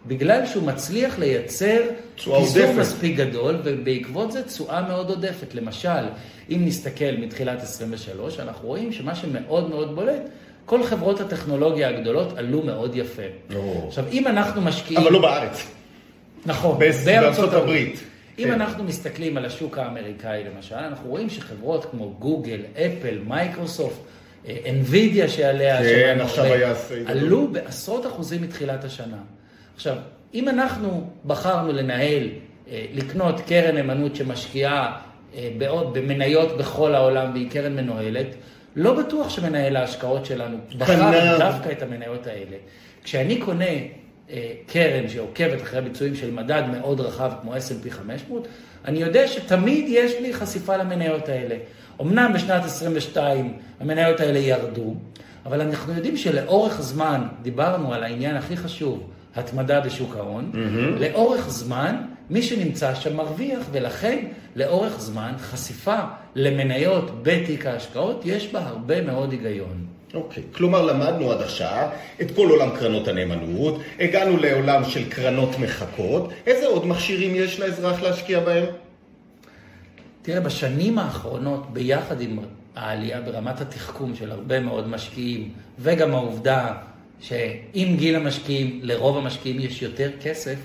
[0.07, 1.81] בגלל שהוא מצליח לייצר
[2.15, 5.55] פיזור מספיק גדול, ובעקבות זה תשואה מאוד עודפת.
[5.55, 6.03] למשל,
[6.49, 10.21] אם נסתכל מתחילת 23, אנחנו רואים שמה שמאוד מאוד בולט,
[10.65, 13.21] כל חברות הטכנולוגיה הגדולות עלו מאוד יפה.
[13.55, 13.85] או.
[13.87, 15.01] עכשיו, אם אנחנו משקיעים...
[15.01, 15.67] אבל לא בארץ.
[16.45, 17.99] נכון, בארצות הברית.
[18.39, 18.51] אם כן.
[18.51, 23.99] אנחנו מסתכלים על השוק האמריקאי למשל, אנחנו רואים שחברות כמו גוגל, אפל, מייקרוסופט,
[24.69, 26.73] אנווידיה שעליה, כן, עכשיו היה...
[27.05, 29.17] עלו בעשרות אחוזים מתחילת השנה.
[29.75, 29.95] עכשיו,
[30.33, 32.29] אם אנחנו בחרנו לנהל,
[32.69, 34.99] אה, לקנות קרן נאמנות שמשקיעה
[35.35, 38.27] אה, בעוד, במניות בכל העולם והיא קרן מנוהלת,
[38.75, 42.57] לא בטוח שמנהל ההשקעות שלנו בחר דווקא את המניות האלה.
[43.03, 43.65] כשאני קונה
[44.29, 48.47] אה, קרן שעוקבת אחרי הביצועים של מדד מאוד רחב כמו S&P 500,
[48.85, 51.55] אני יודע שתמיד יש לי חשיפה למניות האלה.
[52.01, 54.93] אמנם בשנת 22 המניות האלה ירדו,
[55.45, 60.99] אבל אנחנו יודעים שלאורך זמן, דיברנו על העניין הכי חשוב, התמדה בשוק ההון, mm-hmm.
[60.99, 61.95] לאורך זמן
[62.29, 65.99] מי שנמצא שם מרוויח, ולכן לאורך זמן חשיפה
[66.35, 69.85] למניות בתיק ההשקעות, יש בה הרבה מאוד היגיון.
[70.13, 70.57] אוקיי, okay.
[70.57, 71.89] כלומר למדנו עד עכשיו
[72.21, 78.01] את כל עולם קרנות הנאמנות, הגענו לעולם של קרנות מחכות, איזה עוד מכשירים יש לאזרח
[78.01, 78.65] להשקיע בהם?
[80.21, 82.39] תראה, בשנים האחרונות, ביחד עם
[82.75, 86.73] העלייה ברמת התחכום של הרבה מאוד משקיעים, וגם העובדה
[87.21, 90.55] שעם גיל המשקיעים, לרוב המשקיעים יש יותר כסף,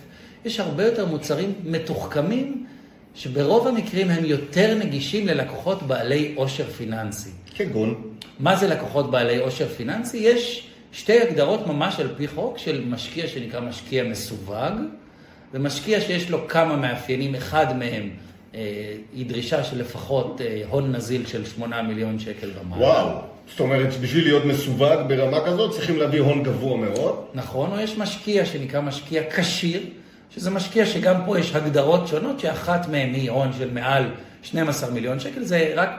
[0.45, 2.67] יש הרבה יותר מוצרים מתוחכמים,
[3.15, 7.31] שברוב המקרים הם יותר נגישים ללקוחות בעלי עושר פיננסי.
[7.55, 8.03] כגון?
[8.39, 10.17] מה זה לקוחות בעלי עושר פיננסי?
[10.17, 14.81] יש שתי הגדרות ממש על פי חוק של משקיע שנקרא משקיע מסווג,
[15.55, 18.11] ומשקיע שיש לו כמה מאפיינים, אחד מהם
[18.55, 18.61] אה,
[19.15, 22.83] היא דרישה של לפחות אה, הון נזיל של 8 מיליון שקל ומעלה.
[22.83, 23.30] וואו.
[23.51, 27.25] זאת אומרת, בשביל להיות מסווג ברמה כזאת צריכים להביא הון גבוה מאוד.
[27.35, 29.83] נכון, או יש משקיע שנקרא משקיע כשיר,
[30.31, 34.05] שזה משקיע שגם פה יש הגדרות שונות, שאחת מהן היא הון של מעל
[34.43, 35.91] 12 מיליון שקל, זה רק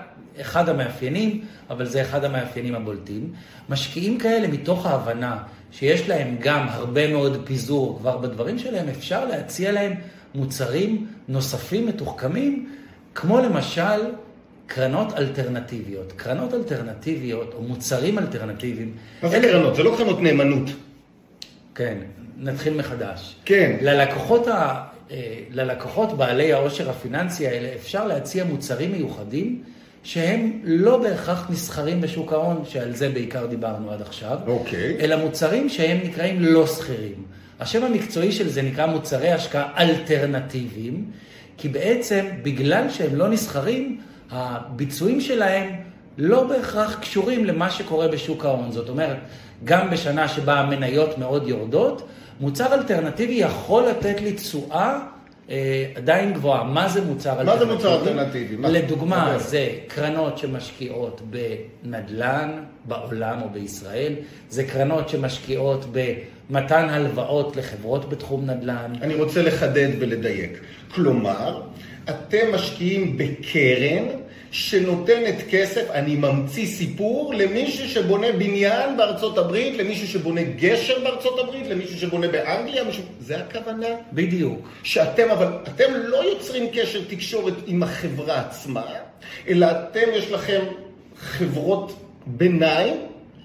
[0.42, 3.34] אחד המאפיינים, אבל זה אחד המאפיינים הבולטים.
[3.70, 5.38] משקיעים כאלה, מתוך ההבנה
[5.72, 9.94] שיש להם גם הרבה מאוד פיזור כבר בדברים שלהם, אפשר להציע להם
[10.36, 12.70] מוצרים נוספים מתוחכמים,
[13.16, 14.02] כמו למשל
[14.76, 16.14] קרנות אלטרנטיביות.
[16.16, 18.92] קרנות אלטרנטיביות או מוצרים אלטרנטיביים.
[19.24, 19.48] מה זה אלה...
[19.48, 19.76] קרנות?
[19.76, 20.70] זה לא קרנות נאמנות.
[21.76, 21.98] כן,
[22.38, 23.36] נתחיל מחדש.
[23.46, 23.78] כן.
[23.82, 24.84] ללקוחות, ה...
[25.12, 29.64] אה, ללקוחות בעלי העושר הפיננסי האלה אפשר להציע מוצרים מיוחדים
[30.04, 34.98] שהם לא בהכרח נסחרים בשוק ההון, שעל זה בעיקר דיברנו עד עכשיו, אוקיי.
[35.00, 37.24] אלא מוצרים שהם נקראים לא שכירים.
[37.60, 41.06] השם המקצועי של זה נקרא מוצרי השקעה אלטרנטיביים,
[41.58, 44.00] כי בעצם בגלל שהם לא נסחרים,
[44.32, 45.70] הביצועים שלהם
[46.18, 48.72] לא בהכרח קשורים למה שקורה בשוק ההון.
[48.72, 49.18] זאת אומרת,
[49.64, 52.08] גם בשנה שבה המניות מאוד יורדות,
[52.40, 55.00] מוצר אלטרנטיבי יכול לתת לי תשואה
[55.50, 56.64] אה, עדיין גבוהה.
[56.64, 57.54] מה זה מוצר אלטרנטיבי?
[57.54, 58.56] מה זה מוצר אלטרנטיבי?
[58.62, 61.22] לדוגמה, זה קרנות שמשקיעות
[61.84, 62.52] בנדל"ן
[62.86, 64.14] בעולם או בישראל,
[64.50, 65.86] זה קרנות שמשקיעות
[66.50, 68.94] מתן הלוואות לחברות בתחום נדל"ן.
[69.02, 70.60] אני רוצה לחדד ולדייק.
[70.96, 71.62] כלומר,
[72.10, 74.06] אתם משקיעים בקרן
[74.52, 81.68] שנותנת כסף, אני ממציא סיפור, למישהו שבונה בניין בארצות הברית, למישהו שבונה גשר בארצות הברית,
[81.68, 83.04] למישהו שבונה באנגליה, מישהו...
[83.20, 83.88] זה הכוונה?
[84.14, 84.68] בדיוק.
[84.84, 88.86] שאתם, אבל אתם לא יוצרים קשר תקשורת עם החברה עצמה,
[89.48, 90.62] אלא אתם, יש לכם
[91.18, 92.96] חברות ביניים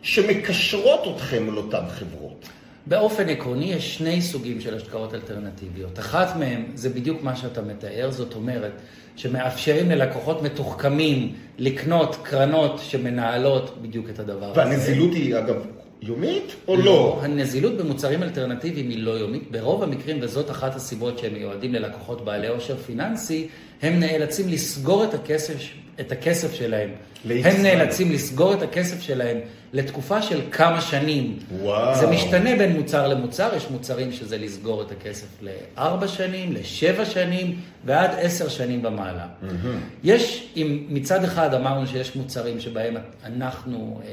[0.03, 2.49] שמקשרות אתכם על אותן חברות.
[2.87, 5.99] באופן עקרוני יש שני סוגים של השקעות אלטרנטיביות.
[5.99, 8.73] אחת מהן זה בדיוק מה שאתה מתאר, זאת אומרת
[9.16, 14.61] שמאפשרים ללקוחות מתוחכמים לקנות קרנות שמנהלות בדיוק את הדבר הזה.
[14.61, 15.57] והנזילות היא אגב
[16.03, 16.85] יומית או לא?
[16.85, 17.21] לא?
[17.23, 19.51] הנזילות במוצרים אלטרנטיביים היא לא יומית.
[19.51, 23.49] ברוב המקרים, וזאת אחת הסיבות שהם מיועדים ללקוחות בעלי עושר פיננסי,
[23.83, 25.55] הם נאלצים לסגור את הכסף,
[26.01, 26.91] את הכסף שלהם.
[27.31, 29.39] הם נאלצים לסגור את הכסף שלהם
[29.73, 31.39] לתקופה של כמה שנים.
[31.61, 32.01] וואו.
[32.01, 37.61] זה משתנה בין מוצר למוצר, יש מוצרים שזה לסגור את הכסף לארבע שנים, לשבע שנים
[37.85, 39.27] ועד עשר שנים במעלה.
[39.27, 39.67] Mm-hmm.
[40.05, 44.09] יש, אם מצד אחד אמרנו שיש מוצרים שבהם אנחנו אה,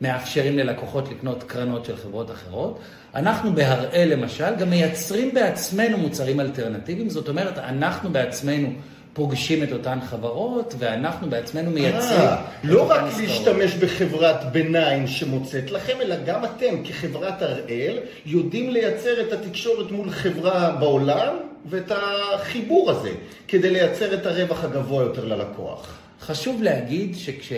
[0.00, 2.78] מאפשרים ללקוחות לקנות קרנות של חברות אחרות,
[3.14, 8.72] אנחנו בהראל למשל גם מייצרים בעצמנו מוצרים אלטרנטיביים, זאת אומרת, אנחנו בעצמנו
[9.16, 12.20] פוגשים את אותן חברות, ואנחנו בעצמנו מייצרים...
[12.20, 19.20] אה, לא רק להשתמש בחברת ביניים שמוצאת לכם, אלא גם אתם כחברת הראל יודעים לייצר
[19.20, 23.10] את התקשורת מול חברה בעולם ואת החיבור הזה,
[23.48, 25.98] כדי לייצר את הרווח הגבוה יותר ללקוח.
[26.20, 27.52] חשוב להגיד שכש...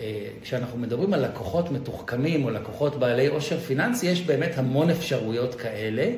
[0.00, 5.54] אה, כשאנחנו מדברים על לקוחות מתוחכמים או לקוחות בעלי עושר פיננסי, יש באמת המון אפשרויות
[5.54, 6.10] כאלה.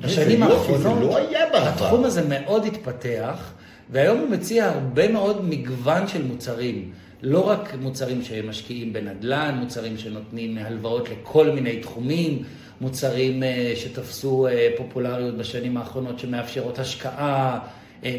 [0.00, 1.18] בשנים האחרונות, לא
[1.52, 3.52] התחום הזה מאוד התפתח,
[3.90, 6.90] והיום הוא מציע הרבה מאוד מגוון של מוצרים.
[7.22, 12.42] לא רק מוצרים שמשקיעים בנדל"ן, מוצרים שנותנים הלוואות לכל מיני תחומים,
[12.80, 17.58] מוצרים אה, שתפסו אה, פופולריות בשנים האחרונות שמאפשרות השקעה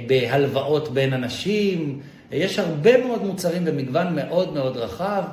[0.07, 1.99] בהלוואות בין אנשים.
[2.31, 5.23] יש הרבה מאוד מוצרים במגוון מאוד מאוד רחב.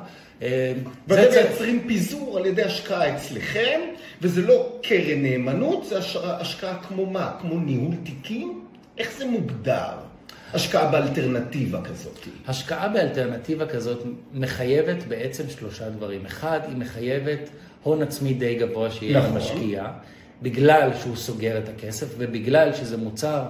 [0.41, 0.73] אה,
[1.07, 3.79] ואתם מייצרים פיזור על ידי השקעה אצלכם,
[4.21, 7.31] וזה לא קרן נאמנות, זה השקעה כמו מה?
[7.41, 8.65] כמו ניהול תיקים?
[8.97, 9.89] איך זה מוגדר?
[10.53, 12.27] השקעה באלטרנטיבה כזאת.
[12.47, 14.03] השקעה באלטרנטיבה כזאת
[14.33, 16.25] מחייבת בעצם שלושה דברים.
[16.25, 17.49] אחד, היא מחייבת
[17.83, 19.33] הון עצמי די גבוה שיהיה נכון.
[19.33, 19.87] למשקיע,
[20.41, 23.43] בגלל שהוא סוגר את הכסף ובגלל שזה מוצר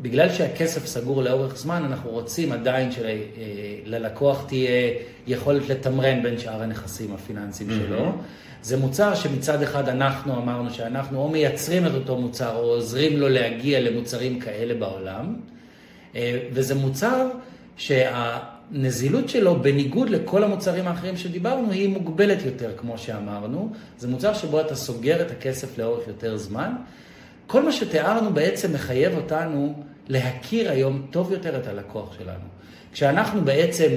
[0.00, 4.90] בגלל שהכסף סגור לאורך זמן, אנחנו רוצים עדיין שללקוח תהיה
[5.26, 8.12] יכולת לתמרן בין שאר הנכסים הפיננסיים שלו.
[8.62, 13.28] זה מוצר שמצד אחד אנחנו אמרנו שאנחנו או מייצרים את אותו מוצר או עוזרים לו
[13.28, 15.36] להגיע למוצרים כאלה בעולם,
[16.16, 17.28] אה, וזה מוצר
[17.76, 23.72] שהנזילות שלו, בניגוד לכל המוצרים האחרים שדיברנו, היא מוגבלת יותר, כמו שאמרנו.
[23.98, 26.72] זה מוצר שבו אתה סוגר את הכסף לאורך יותר זמן.
[27.46, 29.74] כל מה שתיארנו בעצם מחייב אותנו
[30.08, 32.56] להכיר היום טוב יותר את הלקוח שלנו.
[32.92, 33.88] כשאנחנו בעצם...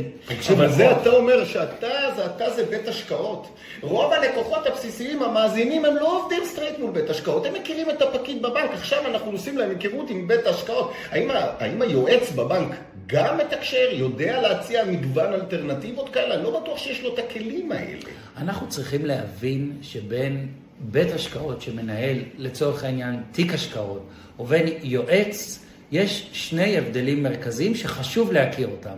[0.53, 3.47] אבל זה אתה אומר שאתה זה אתה זה בית השקעות.
[3.81, 8.41] רוב הלקוחות הבסיסיים, המאזינים, הם לא עובדים straight מול בית השקעות, הם מכירים את הפקיד
[8.41, 10.93] בבנק, עכשיו אנחנו עושים להם היכרות עם בית ההשקעות.
[11.11, 12.75] האם, האם היועץ בבנק
[13.07, 16.35] גם מתקשר, יודע להציע מגוון אלטרנטיבות כאלה?
[16.35, 17.99] אני לא בטוח שיש לו את הכלים האלה.
[18.37, 20.47] אנחנו צריכים להבין שבין
[20.79, 24.07] בית השקעות שמנהל, לצורך העניין, תיק השקעות,
[24.39, 28.97] ובין יועץ, יש שני הבדלים מרכזיים שחשוב להכיר אותם.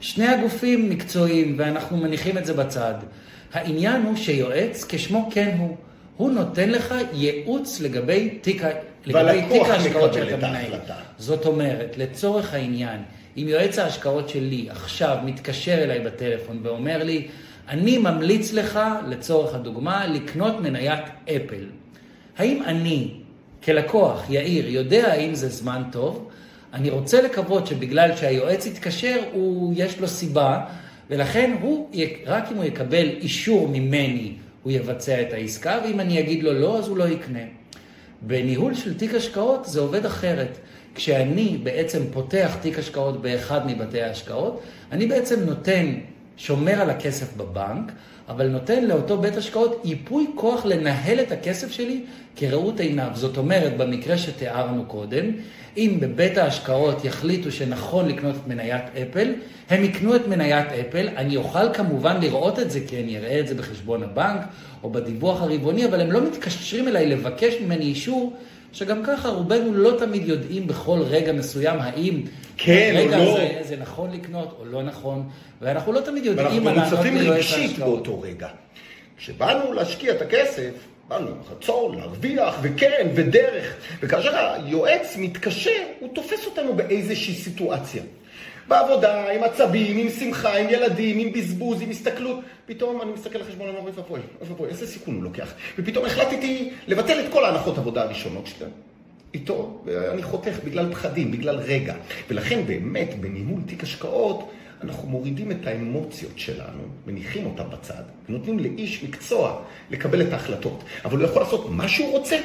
[0.00, 2.94] שני הגופים מקצועיים, ואנחנו מניחים את זה בצד.
[3.52, 5.76] העניין הוא שיועץ, כשמו כן הוא,
[6.16, 8.62] הוא נותן לך ייעוץ לגבי תיק,
[9.04, 10.72] לגבי תיק ההשקעות שאתה מנהל.
[11.18, 13.00] זאת אומרת, לצורך העניין,
[13.36, 17.28] אם יועץ ההשקעות שלי עכשיו מתקשר אליי בטלפון ואומר לי,
[17.68, 21.66] אני ממליץ לך, לצורך הדוגמה, לקנות מניית אפל.
[22.38, 23.10] האם אני,
[23.64, 26.28] כלקוח, יאיר, יודע האם זה זמן טוב?
[26.72, 30.64] אני רוצה לקוות שבגלל שהיועץ התקשר, הוא, יש לו סיבה,
[31.10, 31.90] ולכן הוא,
[32.26, 36.78] רק אם הוא יקבל אישור ממני, הוא יבצע את העסקה, ואם אני אגיד לו לא,
[36.78, 37.44] אז הוא לא יקנה.
[38.22, 40.58] בניהול של תיק השקעות זה עובד אחרת.
[40.94, 45.94] כשאני בעצם פותח תיק השקעות באחד מבתי ההשקעות, אני בעצם נותן
[46.36, 47.92] שומר על הכסף בבנק,
[48.28, 52.04] אבל נותן לאותו בית השקעות ייפוי כוח לנהל את הכסף שלי
[52.36, 53.10] כראות עיניו.
[53.14, 55.24] זאת אומרת, במקרה שתיארנו קודם,
[55.76, 59.32] אם בבית ההשקעות יחליטו שנכון לקנות את מניית אפל,
[59.70, 63.48] הם יקנו את מניית אפל, אני אוכל כמובן לראות את זה כי אני אראה את
[63.48, 64.40] זה בחשבון הבנק
[64.82, 68.36] או בדיווח הרבעוני, אבל הם לא מתקשרים אליי לבקש ממני אישור
[68.74, 72.22] שגם ככה רובנו לא תמיד יודעים בכל רגע מסוים האם
[72.56, 73.36] כן רגע או לא.
[73.36, 75.28] זה, זה נכון לקנות או לא נכון,
[75.60, 76.66] ואנחנו לא תמיד יודעים.
[76.66, 78.48] ואנחנו מוצפים רגשית באותו רגע.
[79.16, 80.70] כשבאנו להשקיע את הכסף,
[81.08, 83.74] באנו עם רצון להרוויח, וכן, ודרך.
[84.00, 88.02] וכאשר היועץ מתקשר, הוא תופס אותנו באיזושהי סיטואציה.
[88.68, 92.40] בעבודה, עם עצבים, עם שמחה, עם ילדים, עם בזבוז, עם הסתכלות.
[92.66, 95.52] פתאום אני מסתכל על חשבון, אני אומר, אוי ואבוי, איזה סיכון הוא לוקח.
[95.78, 98.70] ופתאום החלטתי לבטל את כל ההנחות עבודה הראשונות שלהם.
[99.34, 101.94] איתו, ואני חותך בגלל פחדים, בגלל רגע.
[102.30, 104.50] ולכן באמת, בניהול תיק השקעות,
[104.82, 110.84] אנחנו מורידים את האמוציות שלנו, מניחים אותן בצד, ונותנים לאיש מקצוע לקבל את ההחלטות.
[111.04, 112.36] אבל הוא יכול לעשות מה שהוא רוצה,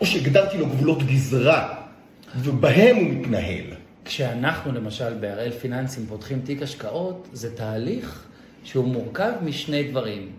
[0.00, 1.74] או שהגדרתי לו גבולות גזרה,
[2.36, 3.64] ובהם הוא מתנהל.
[4.04, 8.24] כשאנחנו למשל בהראל פיננסים פותחים תיק השקעות, זה תהליך
[8.64, 10.32] שהוא מורכב משני דברים.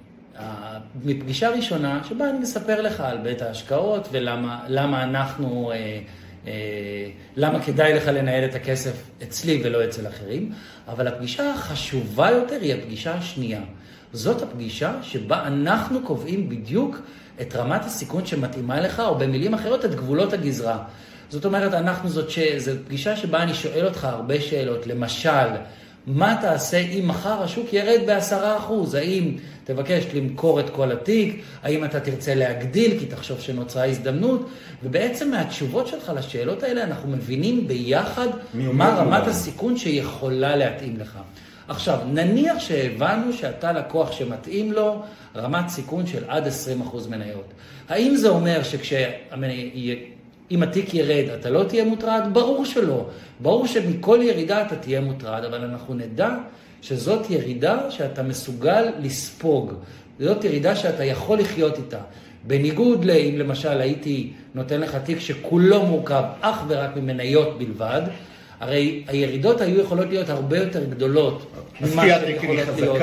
[1.03, 5.99] מפגישה ראשונה, שבה אני מספר לך על בית ההשקעות ולמה אנחנו, אה,
[6.47, 6.51] אה,
[7.35, 10.51] למה כדאי לך לנהל את הכסף אצלי ולא אצל אחרים,
[10.87, 13.61] אבל הפגישה החשובה יותר היא הפגישה השנייה.
[14.13, 17.01] זאת הפגישה שבה אנחנו קובעים בדיוק
[17.41, 20.83] את רמת הסיכון שמתאימה לך, או במילים אחרות, את גבולות הגזרה.
[21.33, 22.39] זאת אומרת, אנחנו זאת ש...
[22.57, 24.87] זו פגישה שבה אני שואל אותך הרבה שאלות.
[24.87, 25.47] למשל,
[26.07, 28.93] מה תעשה אם מחר השוק ירד בעשרה אחוז?
[28.93, 31.41] האם תבקש למכור את כל התיק?
[31.63, 34.49] האם אתה תרצה להגדיל כי תחשוב שנוצרה הזדמנות?
[34.83, 41.19] ובעצם מהתשובות שלך לשאלות האלה אנחנו מבינים ביחד מה רמת הסיכון שיכולה להתאים לך.
[41.67, 45.03] עכשיו, נניח שהבנו שאתה לקוח שמתאים לו
[45.35, 46.49] רמת סיכון של עד 20%
[47.09, 47.53] מניות.
[47.89, 48.93] האם זה אומר שכש...
[50.51, 52.29] אם התיק ירד, אתה לא תהיה מוטרד?
[52.33, 53.05] ברור שלא.
[53.39, 56.35] ברור שמכל ירידה אתה תהיה מוטרד, אבל אנחנו נדע
[56.81, 59.73] שזאת ירידה שאתה מסוגל לספוג.
[60.19, 61.99] זאת ירידה שאתה יכול לחיות איתה.
[62.47, 68.01] בניגוד לאם למשל הייתי נותן לך תיק שכולו מורכב אך ורק ממניות בלבד,
[68.63, 71.51] הרי הירידות היו יכולות להיות הרבה יותר גדולות
[71.81, 72.97] ממה שהן יכולות להיות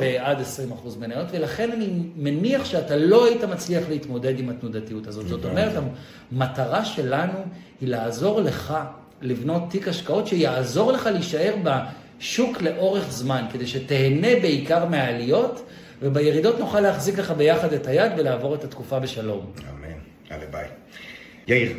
[0.00, 5.28] בעד 20% מניות, ולכן אני מניח שאתה לא היית מצליח להתמודד עם התנודתיות הזאת.
[5.28, 5.72] זאת אומרת,
[6.32, 7.32] המטרה שלנו
[7.80, 8.74] היא לעזור לך
[9.22, 15.66] לבנות תיק השקעות שיעזור לך להישאר בשוק לאורך זמן, כדי שתהנה בעיקר מהעליות,
[16.02, 19.52] ובירידות נוכל להחזיק לך ביחד את היד ולעבור את התקופה בשלום.
[19.70, 19.98] אמן,
[20.30, 20.64] הלוואי.
[21.48, 21.72] יאיר,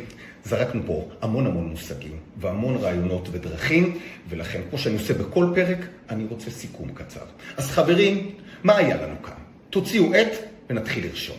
[0.44, 5.78] זרקנו פה המון המון מושגים והמון רעיונות ודרכים, ולכן, כמו שאני עושה בכל פרק,
[6.10, 7.24] אני רוצה סיכום קצר.
[7.56, 8.30] אז חברים,
[8.64, 9.34] מה היה לנו כאן?
[9.70, 10.32] תוציאו עט
[10.70, 11.36] ונתחיל לרשום.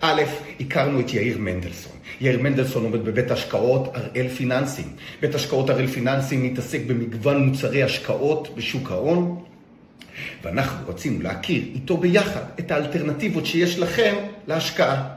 [0.00, 0.22] א',
[0.60, 1.92] הכרנו את יאיר מנדלסון.
[2.20, 4.88] יאיר מנדלסון עובד בבית השקעות הראל פיננסים.
[5.20, 9.44] בית השקעות הראל פיננסים מתעסק במגוון מוצרי השקעות בשוק ההון,
[10.42, 14.14] ואנחנו רצינו להכיר איתו ביחד את האלטרנטיבות שיש לכם
[14.46, 15.15] להשקעה.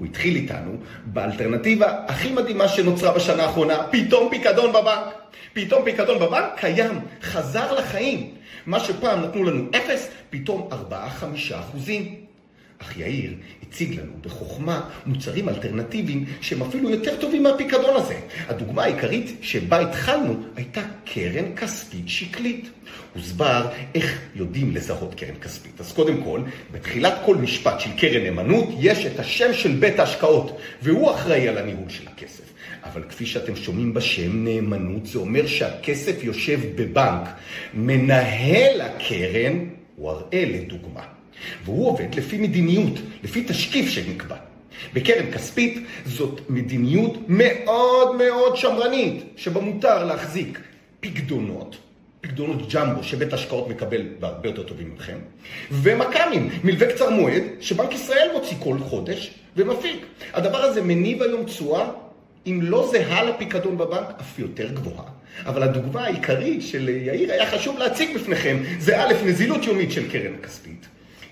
[0.00, 5.14] הוא התחיל איתנו באלטרנטיבה הכי מדהימה שנוצרה בשנה האחרונה, פתאום פיקדון בבנק.
[5.52, 8.30] פתאום פיקדון בבנק קיים, חזר לחיים.
[8.66, 12.19] מה שפעם נתנו לנו אפס, פתאום ארבעה, חמישה אחוזים.
[12.82, 18.20] אך יאיר הציג לנו בחוכמה מוצרים אלטרנטיביים שהם אפילו יותר טובים מהפיקדון הזה.
[18.48, 22.70] הדוגמה העיקרית שבה התחלנו הייתה קרן כספית שקלית.
[23.14, 25.80] הוסבר איך יודעים לזהות קרן כספית.
[25.80, 26.40] אז קודם כל,
[26.72, 31.58] בתחילת כל משפט של קרן נאמנות יש את השם של בית ההשקעות, והוא אחראי על
[31.58, 32.44] הניהול של הכסף.
[32.84, 37.28] אבל כפי שאתם שומעים בשם נאמנות, זה אומר שהכסף יושב בבנק.
[37.74, 39.64] מנהל הקרן
[39.96, 41.19] הוא הראל לדוגמה.
[41.64, 44.36] והוא עובד לפי מדיניות, לפי תשקיף שנקבע.
[44.94, 50.60] בקרן כספית זאת מדיניות מאוד מאוד שמרנית, שבה מותר להחזיק
[51.00, 51.76] פקדונות,
[52.20, 55.18] פקדונות ג'מבו שבית השקעות מקבל בהרבה יותר טובים מכם,
[55.70, 60.06] ומכ"מים, מלווה קצר מועד, שבנק ישראל מוציא כל חודש ומפיק.
[60.32, 61.90] הדבר הזה מניב היום תשואה,
[62.46, 65.04] אם לא זהה לפיקדון בבנק, אף יותר גבוהה.
[65.46, 70.36] אבל הדוגמה העיקרית של יאיר היה חשוב להציג בפניכם, זה א', נזילות יומית של קרן
[70.42, 70.86] כספית.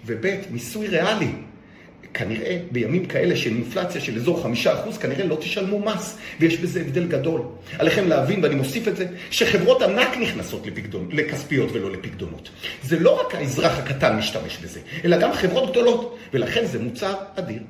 [0.06, 1.30] וב' מיסוי ריאלי.
[2.14, 6.80] כנראה בימים כאלה של אינפלציה של אזור חמישה אחוז, כנראה לא תשלמו מס, ויש בזה
[6.80, 7.40] הבדל גדול.
[7.78, 12.48] עליכם להבין, ואני מוסיף את זה, שחברות ענק נכנסות לפקדון, לכספיות ולא לפקדונות.
[12.82, 17.62] זה לא רק האזרח הקטן משתמש בזה, אלא גם חברות גדולות, ולכן זה מוצר אדיר.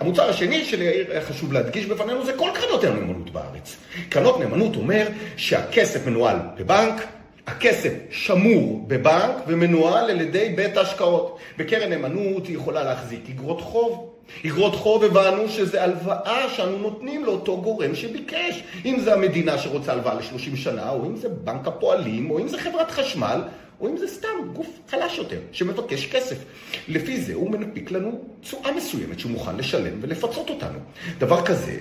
[0.00, 3.76] המוצר השני שליאיר היה חשוב להדגיש בפנינו זה כל קרנות הנאמנות בארץ.
[4.08, 5.06] קרנות נאמנות אומר
[5.36, 7.06] שהכסף מנוהל בבנק,
[7.46, 11.38] הכסף שמור בבנק ומנוהל על ידי בית ההשקעות.
[11.58, 14.08] בקרן נאמנות היא יכולה להחזיק אגרות חוב.
[14.46, 18.62] אגרות חוב הבנו שזה הלוואה שאנו נותנים לאותו גורם שביקש.
[18.84, 22.58] אם זה המדינה שרוצה הלוואה ל-30 שנה, או אם זה בנק הפועלים, או אם זה
[22.58, 23.42] חברת חשמל,
[23.80, 26.36] או אם זה סתם גוף חלש יותר שמבקש כסף.
[26.88, 30.78] לפי זה הוא מנפיק לנו תשואה מסוימת שהוא מוכן לשלם ולפצות אותנו.
[31.18, 31.76] דבר כזה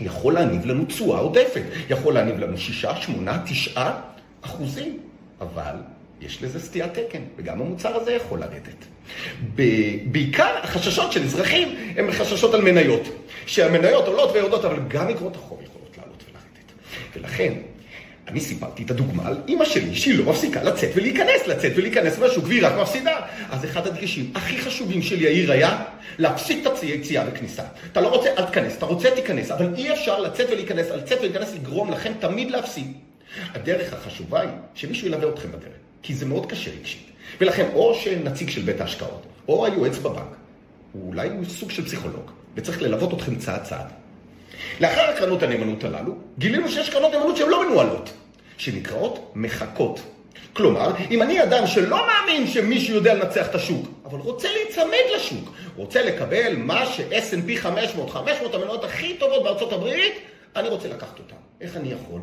[0.00, 1.62] יכול להניב לנו תשואה עודפת.
[1.90, 4.00] יכול להניב לנו שישה, שמונה, תשעה
[4.44, 4.98] אחוזים,
[5.40, 5.74] אבל
[6.20, 8.84] יש לזה סטיית תקן, וגם המוצר הזה יכול לרדת.
[10.04, 13.08] בעיקר החששות של אזרחים הם חששות על מניות,
[13.46, 16.72] שהמניות עולות ויורדות, אבל גם אגרות החוב יכולות לעלות ולרדת.
[17.16, 17.52] ולכן,
[18.28, 22.44] אני סיפרתי את הדוגמה על אימא שלי, שהיא לא מפסיקה לצאת ולהיכנס, לצאת ולהיכנס מהשוק,
[22.44, 23.20] והיא רק מפסידה.
[23.50, 25.82] אז אחד הדגשים הכי חשובים של יאיר היה
[26.18, 27.62] להפסיק את היציאה וכניסה.
[27.92, 31.54] אתה לא רוצה, אל תיכנס, אתה רוצה, תיכנס, אבל אי אפשר לצאת ולהיכנס, לצאת ולהיכנס
[31.54, 32.92] יגרום לכם תמיד להפסיד.
[33.54, 35.72] הדרך החשובה היא שמישהו ילווה אתכם בדרך,
[36.02, 37.10] כי זה מאוד קשה רגשית.
[37.40, 40.36] ולכן, או שנציג של בית ההשקעות, או היועץ בבנק,
[40.94, 43.86] אולי הוא סוג של פסיכולוג, וצריך ללוות אתכם צעד צעד.
[44.80, 48.12] לאחר הקרנות הנאמנות הללו, גילינו שיש קרנות נאמנות שהן לא מנוהלות,
[48.56, 50.00] שנקראות מחכות.
[50.52, 55.54] כלומר, אם אני אדם שלא מאמין שמישהו יודע לנצח את השוק, אבל רוצה להיצמד לשוק,
[55.76, 60.14] רוצה לקבל מה ש-S&P 500, 500 המנועות הכי טובות בארצות הברית,
[60.56, 61.36] אני רוצה לקחת אותן.
[61.60, 62.20] איך אני יכול?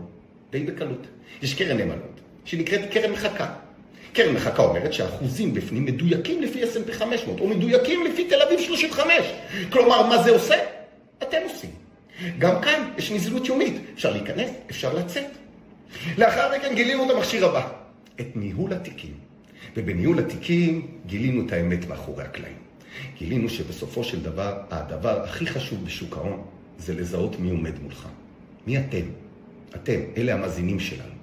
[0.52, 1.08] די בקלות.
[1.42, 3.54] יש קרן נאמנות, שנקראת קרן מחכה.
[4.14, 9.14] קרן מחכה אומרת שהאחוזים בפנים מדויקים לפי S&P 500, או מדויקים לפי תל אביב 35.
[9.70, 10.56] כלומר, מה זה עושה?
[11.24, 11.70] אתם עושים.
[12.40, 13.74] גם כאן יש נזילות יומית.
[13.94, 15.26] אפשר להיכנס, אפשר לצאת.
[16.18, 17.68] לאחר מכן גילינו את המכשיר הבא,
[18.22, 19.14] את ניהול התיקים.
[19.78, 22.58] ובניהול התיקים גילינו את האמת מאחורי הקלעים.
[23.18, 26.44] גילינו שבסופו של דבר, הדבר הכי חשוב בשוק ההון
[26.78, 28.08] זה לזהות מי עומד מולך.
[28.68, 29.06] מי אתם?
[29.76, 31.14] אתם, אלה המאזינים שלנו.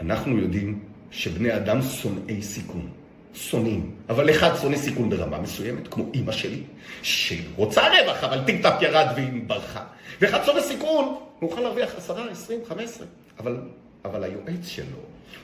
[0.00, 2.90] אנחנו יודעים שבני אדם שונאי סיכון.
[3.34, 3.90] שונאים.
[4.08, 6.62] אבל אחד שונא סיכון ברמה מסוימת, כמו אימא שלי,
[7.02, 9.84] שרוצה רווח, אבל טיפ-טיפה ירד והיא ברחה.
[10.20, 13.06] ואחד שונא סיכון, הוא מוכן להרוויח עשרה, עשרים, חמש עשרה.
[13.38, 13.56] אבל,
[14.04, 14.98] אבל היועץ שלו,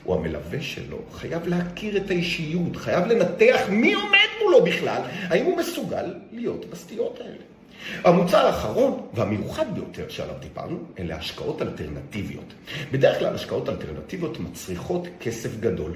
[0.05, 5.57] או המלווה שלו, חייב להכיר את האישיות, חייב לנתח מי עומד מולו בכלל, האם הוא
[5.57, 7.54] מסוגל להיות בסטיות האלה.
[8.03, 12.53] המוצר האחרון והמיוחד ביותר שעליו דיברנו, אלה השקעות אלטרנטיביות.
[12.91, 15.91] בדרך כלל השקעות אלטרנטיביות מצריכות כסף גדול.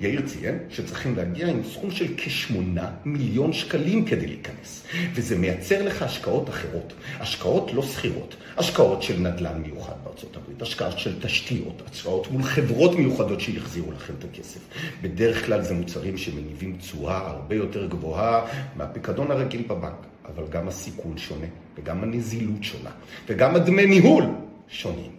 [0.00, 4.84] יאיר ציין שצריכים להגיע עם סכום של כשמונה מיליון שקלים כדי להיכנס.
[5.14, 10.98] וזה מייצר לך השקעות אחרות, השקעות לא שכירות, השקעות של נדל"ן מיוחד בארצות הברית, השקעות
[10.98, 14.60] של תשתיות, השקעות מול חברות מיוחדות שיחזירו לכם את הכסף.
[15.02, 18.46] בדרך כלל זה מוצרים שמניבים תשואה הרבה יותר גבוהה
[18.76, 20.09] מהפיקדון הרגיל בבנק.
[20.34, 21.46] אבל גם הסיכון שונה,
[21.78, 22.90] וגם הנזילות שונה,
[23.28, 24.24] וגם הדמי ניהול
[24.68, 25.10] שונים.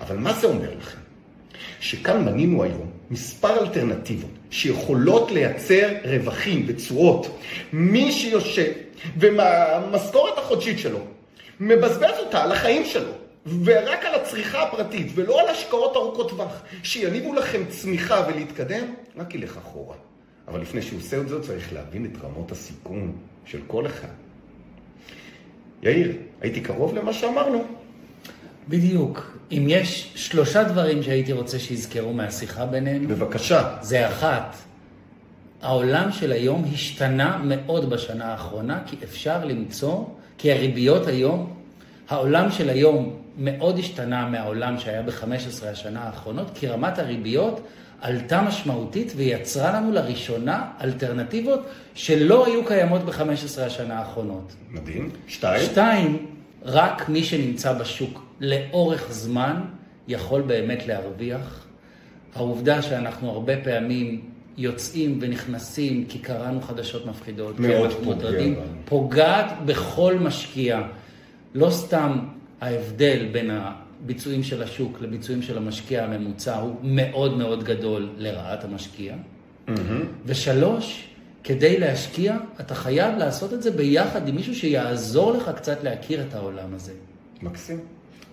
[0.00, 0.98] אבל מה זה אומר לכם?
[1.80, 7.38] שכאן מנינו היום מספר אלטרנטיבות שיכולות לייצר רווחים ותשואות.
[7.72, 8.72] מי שיושב
[9.18, 10.98] ומהמשכורת החודשית שלו
[11.60, 13.12] מבזבז אותה על החיים שלו,
[13.64, 19.56] ורק על הצריכה הפרטית, ולא על השקעות ארוכות טווח, שיניבו לכם צמיחה ולהתקדם, רק ילך
[19.56, 19.96] אחורה.
[20.48, 23.12] אבל לפני שהוא עושה את זה, צריך להבין את רמות הסיכון
[23.44, 24.08] של כל אחד.
[25.82, 27.64] יאיר, הייתי קרוב למה שאמרנו.
[28.68, 29.38] בדיוק.
[29.52, 33.08] אם יש שלושה דברים שהייתי רוצה שיזכרו מהשיחה בינינו...
[33.08, 33.76] בבקשה.
[33.80, 34.56] זה אחת,
[35.62, 40.04] העולם של היום השתנה מאוד בשנה האחרונה, כי אפשר למצוא,
[40.38, 41.52] כי הריביות היום,
[42.08, 47.60] העולם של היום מאוד השתנה מהעולם שהיה ב-15 השנה האחרונות, כי רמת הריביות
[48.00, 54.52] עלתה משמעותית ויצרה לנו לראשונה אלטרנטיבות שלא היו קיימות ב-15 השנה האחרונות.
[54.70, 55.10] מדהים.
[55.28, 55.62] שתיים?
[55.64, 56.26] שתיים,
[56.64, 59.60] רק מי שנמצא בשוק לאורך זמן
[60.08, 61.66] יכול באמת להרוויח.
[62.34, 64.20] העובדה שאנחנו הרבה פעמים
[64.56, 68.28] יוצאים ונכנסים כי קראנו חדשות מפחידות, מאוד פוגע.
[68.84, 70.82] פוגעת בכל משקיע.
[71.54, 72.18] לא סתם
[72.62, 79.14] ההבדל בין הביצועים של השוק לביצועים של המשקיע הממוצע הוא מאוד מאוד גדול לרעת המשקיע.
[79.14, 79.70] Mm-hmm.
[80.26, 81.08] ושלוש,
[81.44, 86.34] כדי להשקיע, אתה חייב לעשות את זה ביחד עם מישהו שיעזור לך קצת להכיר את
[86.34, 86.92] העולם הזה.
[87.42, 87.80] מקסים.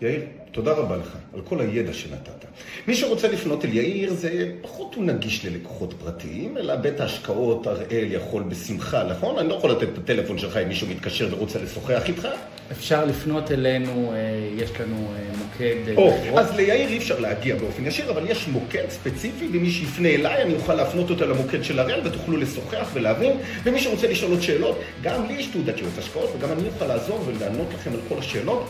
[0.02, 0.22] יאיר,
[0.52, 2.46] תודה רבה לך על כל הידע שנתת.
[2.88, 8.08] מי שרוצה לפנות אל יאיר זה פחות הוא נגיש ללקוחות פרטיים, אלא בית ההשקעות הראל
[8.12, 9.40] יכול בשמחה, נכון?
[9.40, 12.28] אני לא יכול לתת את הטלפון שלך אם מישהו מתקשר ורוצה לשוחח איתך.
[12.72, 14.18] אפשר לפנות אלינו, אה,
[14.58, 15.98] יש לנו אה, מוקד...
[15.98, 20.10] או, אה, אז ליאיר אי אפשר להגיע באופן ישיר, אבל יש מוקד ספציפי, ומי שיפנה
[20.10, 23.38] אליי, אני אוכל להפנות אותו למוקד של הראל, ותוכלו לשוחח ולהבין.
[23.64, 27.24] ומי שרוצה לשאול עוד שאלות, גם לי יש תעודת יועץ השקעות, וגם אני אוכל לעזור
[27.26, 28.70] ולענות לכם על כל השאלות.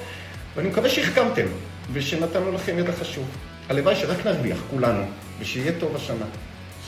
[0.56, 1.46] ואני מקווה שהחכמתם,
[1.94, 3.26] ושנתנו לכם ידע חשוב.
[3.70, 5.04] הלוואי שרק נרוויח, כולנו,
[5.40, 6.26] ושיהיה טוב השנה.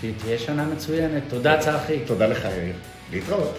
[0.01, 1.24] שתהיה שנה מצוינת.
[1.30, 1.99] תודה, צחי.
[2.05, 2.76] תודה לך, יאיר.
[3.12, 3.57] להתראות.